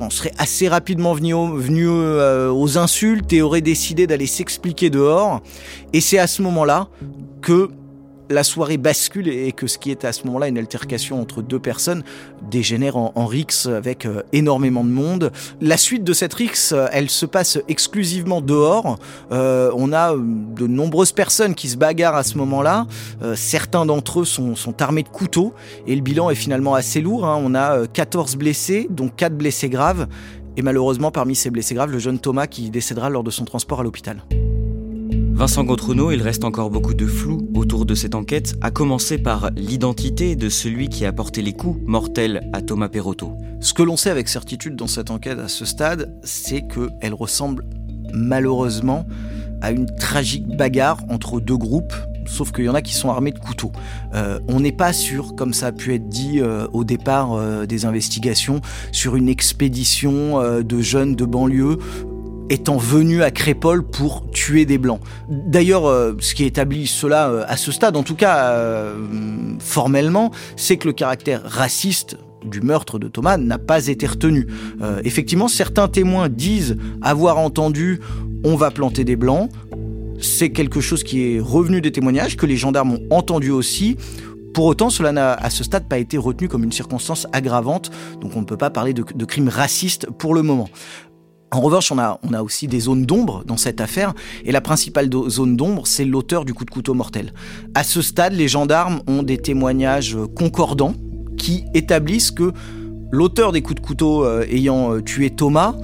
on 0.00 0.11
serait 0.11 0.33
assez 0.38 0.68
rapidement 0.68 1.14
venu, 1.14 1.35
euh, 1.35 2.50
aux 2.50 2.78
insultes 2.78 3.33
et 3.33 3.42
aurait 3.42 3.61
décidé 3.61 4.07
d'aller 4.07 4.26
s'expliquer 4.26 4.90
dehors. 4.90 5.40
Et 5.92 6.00
c'est 6.00 6.18
à 6.18 6.26
ce 6.26 6.42
moment-là 6.42 6.88
que 7.40 7.70
la 8.35 8.44
soirée 8.44 8.77
bascule 8.77 9.29
et 9.29 9.53
que 9.53 9.66
ce 9.66 9.79
qui 9.79 9.90
est 9.90 10.05
à 10.05 10.12
ce 10.12 10.27
moment-là 10.27 10.49
une 10.49 10.59
altercation 10.59 11.20
entre 11.20 11.40
deux 11.40 11.59
personnes 11.59 12.03
dégénère 12.51 12.97
en, 12.97 13.12
en 13.14 13.27
rix 13.27 13.66
avec 13.66 14.07
euh, 14.07 14.23
énormément 14.33 14.85
de 14.85 14.90
monde. 14.90 15.33
La 15.61 15.77
suite 15.77 16.05
de 16.05 16.12
cette 16.12 16.35
rix, 16.35 16.70
euh, 16.73 16.88
elle 16.92 17.09
se 17.09 17.27
passe 17.27 17.59
exclusivement 17.68 18.40
dehors. 18.40 18.99
Euh, 19.33 19.70
on 19.75 19.92
a 19.92 20.14
de 20.14 20.66
nombreuses 20.66 21.12
personnes 21.12 21.55
qui 21.55 21.68
se 21.68 21.77
bagarrent 21.77 22.16
à 22.16 22.25
ce 22.25 22.37
moment-là. 22.38 22.87
certains 23.35 23.87
d'entre 23.87 24.20
eux 24.20 24.25
sont, 24.25 24.57
sont, 24.57 24.83
armés 24.83 25.03
de 25.03 25.09
couteaux 25.09 25.55
et 25.87 25.94
le 25.94 26.03
bilan 26.03 26.31
est 26.31 26.35
finalement 26.35 26.75
assez 26.75 27.01
lourd. 27.01 27.27
Hein. 27.27 27.40
On 27.42 27.55
a 27.55 27.87
14 27.87 28.37
blessés, 28.37 28.88
dont 28.90 29.09
4 29.09 29.37
blessés 29.37 29.68
graves. 29.68 30.09
Et 30.57 30.62
malheureusement, 30.62 31.11
parmi 31.11 31.35
ces 31.35 31.51
blessés 31.51 31.75
graves, 31.75 31.90
le 31.90 31.99
jeune 31.99 32.18
Thomas 32.18 32.47
qui 32.47 32.70
décédera 32.70 33.09
lors 33.09 33.25
de 33.25 33.31
son 33.31 33.44
transport 33.44 33.81
à 33.81 33.83
l'hôpital. 33.83 34.23
Vincent 35.35 35.64
Gautrenaud, 35.64 36.12
il 36.12 36.23
reste 36.23 36.44
encore 36.44 36.70
beaucoup 36.70 36.94
de 36.94 37.07
flou 37.07 37.49
autour 37.55 37.87
de 37.87 37.97
cette 37.97 38.14
enquête, 38.14 38.55
à 38.61 38.70
commencer 38.70 39.18
par 39.18 39.51
l'identité 39.57 40.37
de 40.37 40.49
celui 40.49 40.88
qui 40.88 41.05
a 41.05 41.12
porté 41.12 41.42
les 41.42 41.53
coups 41.53 41.81
mortels 41.85 42.49
à 42.53 42.62
Thomas 42.62 42.88
Perotto. 42.88 43.37
Ce 43.59 43.75
que 43.75 43.83
l'on 43.83 43.97
sait 43.97 44.11
avec 44.11 44.29
certitude 44.29 44.77
dans 44.77 44.87
cette 44.87 45.11
enquête 45.11 45.40
à 45.40 45.49
ce 45.49 45.64
stade, 45.64 46.16
c'est 46.23 46.62
qu'elle 46.62 47.14
ressemble 47.14 47.64
malheureusement 48.12 49.07
à 49.61 49.73
une 49.73 49.87
tragique 49.87 50.47
bagarre 50.47 51.01
entre 51.11 51.40
deux 51.40 51.57
groupes 51.57 51.94
sauf 52.27 52.53
qu'il 52.53 52.64
y 52.64 52.68
en 52.68 52.75
a 52.75 52.81
qui 52.81 52.94
sont 52.94 53.11
armés 53.11 53.33
de 53.33 53.38
couteaux. 53.38 53.73
Euh, 54.14 54.40
on 54.49 54.61
n'est 54.61 54.73
pas 54.73 54.94
sûr, 54.94 55.35
comme 55.37 55.53
ça 55.53 55.66
a 55.66 55.73
pu 55.73 55.94
être 55.94 56.09
dit 56.09 56.40
euh, 56.40 56.66
au 56.73 56.83
départ 56.83 57.35
euh, 57.35 57.66
des 57.66 57.85
investigations, 57.85 58.61
sur 58.92 59.16
une 59.16 59.29
expédition 59.29 60.40
de 60.62 60.81
jeunes 60.81 61.14
de 61.16 61.25
banlieue 61.25 61.79
étant 62.50 62.76
venu 62.76 63.22
à 63.22 63.30
Crépole 63.30 63.83
pour 63.83 64.30
tuer 64.30 64.64
des 64.64 64.78
blancs. 64.78 65.00
D'ailleurs, 65.28 65.87
euh, 65.87 66.14
ce 66.20 66.35
qui 66.35 66.44
établit 66.44 66.87
cela 66.87 67.28
euh, 67.28 67.44
à 67.48 67.57
ce 67.57 67.72
stade, 67.72 67.96
en 67.96 68.02
tout 68.02 68.14
cas 68.14 68.50
euh, 68.52 68.96
formellement, 69.59 70.30
c'est 70.57 70.76
que 70.76 70.87
le 70.87 70.92
caractère 70.92 71.42
raciste 71.44 72.18
du 72.44 72.61
meurtre 72.61 72.98
de 72.98 73.09
Thomas 73.09 73.38
n'a 73.38 73.57
pas 73.57 73.87
été 73.87 74.07
retenu. 74.07 74.46
effectivement, 75.02 75.48
certains 75.48 75.88
témoins 75.88 76.28
disent 76.28 76.76
avoir 77.00 77.38
entendu 77.38 78.00
on 78.44 78.54
va 78.54 78.70
planter 78.70 79.02
des 79.02 79.16
blancs. 79.16 79.48
C'est 80.20 80.50
quelque 80.50 80.83
chose 80.83 81.04
qui 81.04 81.22
est 81.22 81.40
revenu 81.40 81.80
des 81.80 81.90
témoignages, 81.90 82.37
que 82.37 82.44
les 82.44 82.59
gendarmes 82.59 82.98
ont 82.98 83.16
entendu 83.16 83.50
aussi. 83.50 83.96
Pour 84.52 84.66
autant, 84.66 84.90
cela 84.90 85.11
n'a 85.12 85.33
à 85.33 85.48
ce 85.48 85.64
stade 85.64 85.88
pas 85.88 85.96
été 85.96 86.18
retenu 86.18 86.48
comme 86.48 86.64
une 86.64 86.70
circonstance 86.70 87.26
aggravante, 87.33 87.90
donc 88.20 88.37
on 88.37 88.42
ne 88.42 88.46
peut 88.46 88.59
pas 88.59 88.68
parler 88.68 88.92
de, 88.92 89.02
de 89.14 89.24
crime 89.24 89.48
raciste 89.48 90.07
pour 90.11 90.35
le 90.35 90.42
moment. 90.42 90.68
En 91.55 91.61
revanche, 91.61 91.93
on 91.93 91.99
a, 91.99 92.43
aussi 92.43 92.67
des 92.67 92.81
zones 92.81 93.07
d'ombre 93.07 93.45
dans 93.47 93.57
cette 93.57 93.81
affaire, 93.81 94.12
et 94.45 94.51
la 94.51 94.61
principale 94.61 95.09
zone 95.29 95.57
d'ombre, 95.57 95.87
c'est 95.87 96.05
l'auteur 96.05 96.45
du 96.45 96.53
coup 96.53 96.64
de 96.64 96.71
couteau 96.71 96.95
mortel. 96.95 97.33
À 97.77 97.85
ce 97.85 98.03
stade, 98.03 98.33
les 98.33 98.49
gendarmes 98.49 99.03
ont 99.07 99.23
des 99.23 99.38
témoignages 99.38 100.19
concordants 100.35 100.95
qui 101.37 101.64
établissent 101.73 102.33
que 102.33 102.53
l'auteur 103.12 103.53
des 103.53 103.62
coups 103.62 103.81
de 103.81 103.87
couteau 103.87 104.25
euh, 104.25 104.45
ayant 104.51 104.95
euh, 104.95 105.01
tué 105.01 105.31
Thomas 105.31 105.77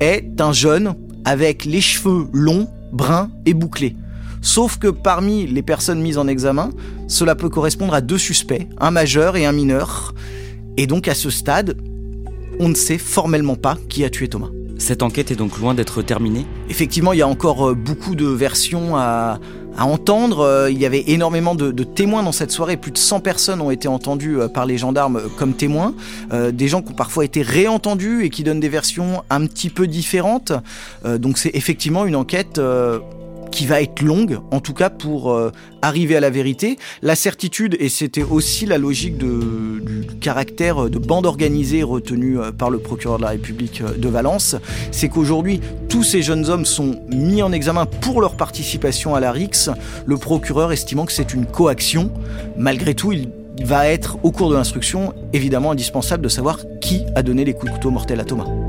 est 0.00 0.38
un 0.38 0.52
jeune 0.52 0.94
avec 1.24 1.64
les 1.64 1.80
cheveux 1.80 2.26
longs, 2.34 2.68
bruns 2.92 3.30
et 3.46 3.54
bouclés. 3.54 3.96
Sauf 4.42 4.76
que 4.76 4.88
parmi 4.88 5.46
les 5.46 5.62
personnes 5.62 6.02
mises 6.02 6.18
en 6.18 6.28
examen, 6.28 6.72
cela 7.08 7.34
peut 7.34 7.48
correspondre 7.48 7.94
à 7.94 8.02
deux 8.02 8.18
suspects, 8.18 8.68
un 8.78 8.90
majeur 8.90 9.36
et 9.36 9.46
un 9.46 9.52
mineur. 9.52 10.12
Et 10.76 10.86
donc 10.86 11.08
à 11.08 11.14
ce 11.14 11.30
stade, 11.30 11.78
on 12.60 12.68
ne 12.68 12.74
sait 12.74 12.98
formellement 12.98 13.56
pas 13.56 13.78
qui 13.88 14.04
a 14.04 14.10
tué 14.10 14.28
Thomas. 14.28 14.50
Cette 14.78 15.02
enquête 15.02 15.30
est 15.30 15.36
donc 15.36 15.58
loin 15.58 15.74
d'être 15.74 16.02
terminée 16.02 16.44
Effectivement, 16.68 17.12
il 17.12 17.18
y 17.18 17.22
a 17.22 17.28
encore 17.28 17.70
euh, 17.70 17.74
beaucoup 17.74 18.14
de 18.14 18.26
versions 18.26 18.96
à, 18.96 19.38
entendre. 19.78 20.40
Euh, 20.40 20.70
il 20.70 20.78
y 20.78 20.86
avait 20.86 21.04
énormément 21.08 21.54
de, 21.54 21.70
témoins 21.82 22.22
dans 22.22 22.32
cette 22.32 22.50
soirée. 22.50 22.76
Plus 22.76 22.92
de 22.92 22.98
100 22.98 23.20
personnes 23.20 23.60
ont 23.60 23.70
été 23.70 23.88
entendues 23.88 24.38
euh, 24.38 24.48
par 24.48 24.66
les 24.66 24.78
gendarmes 24.78 25.22
comme 25.36 25.54
témoins. 25.54 25.94
des 26.32 26.68
gens 26.68 26.82
qui 26.82 26.92
ont 26.92 26.94
parfois 26.94 27.24
été 27.24 27.42
réentendus 27.42 28.24
et 28.24 28.30
qui 28.30 28.42
donnent 28.42 28.60
des 28.60 28.68
versions 28.68 29.22
un 29.30 29.46
petit 29.46 29.70
peu 29.70 29.86
différentes. 29.86 30.52
donc 31.04 31.38
c'est 31.38 31.54
effectivement 31.54 32.04
une 32.04 32.16
enquête 32.16 32.60
qui 33.56 33.64
va 33.64 33.80
être 33.80 34.02
longue, 34.02 34.38
en 34.50 34.60
tout 34.60 34.74
cas 34.74 34.90
pour 34.90 35.32
euh, 35.32 35.50
arriver 35.80 36.14
à 36.14 36.20
la 36.20 36.28
vérité. 36.28 36.76
La 37.00 37.14
certitude, 37.14 37.74
et 37.80 37.88
c'était 37.88 38.22
aussi 38.22 38.66
la 38.66 38.76
logique 38.76 39.16
du 39.16 40.04
caractère 40.20 40.90
de 40.90 40.98
bande 40.98 41.24
organisée 41.24 41.82
retenu 41.82 42.38
euh, 42.38 42.52
par 42.52 42.68
le 42.68 42.78
procureur 42.78 43.16
de 43.16 43.22
la 43.22 43.30
République 43.30 43.80
euh, 43.80 43.96
de 43.96 44.08
Valence, 44.10 44.56
c'est 44.90 45.08
qu'aujourd'hui, 45.08 45.62
tous 45.88 46.02
ces 46.02 46.20
jeunes 46.20 46.50
hommes 46.50 46.66
sont 46.66 47.00
mis 47.08 47.40
en 47.40 47.50
examen 47.50 47.86
pour 47.86 48.20
leur 48.20 48.36
participation 48.36 49.14
à 49.14 49.20
la 49.20 49.32
RIX, 49.32 49.70
le 50.04 50.18
procureur 50.18 50.70
estimant 50.70 51.06
que 51.06 51.12
c'est 51.12 51.32
une 51.32 51.46
coaction. 51.46 52.12
Malgré 52.58 52.92
tout, 52.92 53.12
il 53.12 53.30
va 53.64 53.88
être, 53.88 54.18
au 54.22 54.32
cours 54.32 54.50
de 54.50 54.54
l'instruction, 54.54 55.14
évidemment 55.32 55.70
indispensable 55.70 56.22
de 56.22 56.28
savoir 56.28 56.58
qui 56.82 57.04
a 57.14 57.22
donné 57.22 57.46
les 57.46 57.54
coups 57.54 57.72
de 57.72 57.76
couteau 57.76 57.90
mortels 57.90 58.20
à 58.20 58.24
Thomas. 58.24 58.65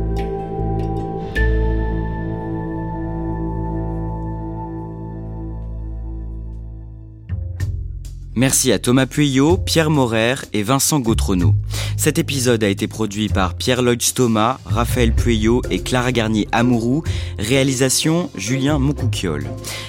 Merci 8.37 8.71
à 8.71 8.77
Thomas 8.77 9.07
Pueyo, 9.07 9.57
Pierre 9.57 9.89
Morer 9.89 10.35
et 10.53 10.61
Vincent 10.61 10.99
Gautrenaud. 10.99 11.55
Cet 11.97 12.19
épisode 12.19 12.63
a 12.63 12.69
été 12.69 12.87
produit 12.87 13.29
par 13.29 13.55
Pierre 13.55 13.81
Lloyd 13.81 13.99
Stoma, 14.03 14.59
Raphaël 14.63 15.11
Pueyo 15.11 15.63
et 15.71 15.79
Clara 15.79 16.11
Garnier 16.11 16.47
Amourou. 16.51 17.01
Réalisation 17.39 18.29
Julien 18.35 18.77
Moncouquiole. 18.77 19.47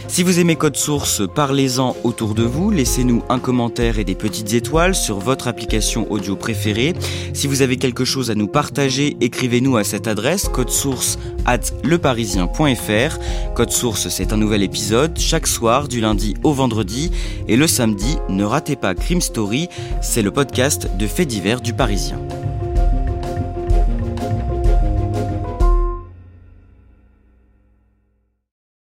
Si 0.08 0.22
vous 0.22 0.40
aimez 0.40 0.56
Code 0.56 0.78
Source, 0.78 1.20
parlez-en 1.34 1.94
autour 2.04 2.34
de 2.34 2.42
vous. 2.42 2.70
Laissez-nous 2.70 3.22
un 3.28 3.38
commentaire 3.38 3.98
et 3.98 4.04
des 4.04 4.14
petites 4.14 4.54
étoiles 4.54 4.94
sur 4.94 5.18
votre 5.18 5.48
application 5.48 6.10
audio 6.10 6.34
préférée. 6.34 6.94
Si 7.34 7.46
vous 7.46 7.60
avez 7.60 7.76
quelque 7.76 8.06
chose 8.06 8.30
à 8.30 8.34
nous 8.34 8.48
partager, 8.48 9.18
écrivez-nous 9.20 9.76
à 9.76 9.84
cette 9.84 10.08
adresse 10.08 10.50
source 10.68 11.18
at 11.44 11.60
leparisien.fr. 11.84 13.54
Code 13.54 13.70
Source, 13.70 14.08
c'est 14.08 14.32
un 14.32 14.38
nouvel 14.38 14.62
épisode 14.62 15.18
chaque 15.18 15.46
soir 15.46 15.88
du 15.88 16.00
lundi 16.00 16.34
au 16.42 16.54
vendredi 16.54 17.10
et 17.46 17.56
le 17.56 17.66
samedi 17.66 18.16
ne 18.38 18.44
ratez 18.44 18.76
pas 18.76 18.94
Crime 18.94 19.20
Story, 19.20 19.68
c'est 20.00 20.22
le 20.22 20.30
podcast 20.30 20.88
de 20.96 21.06
faits 21.08 21.26
divers 21.26 21.60
du 21.60 21.72
Parisien. 21.74 22.20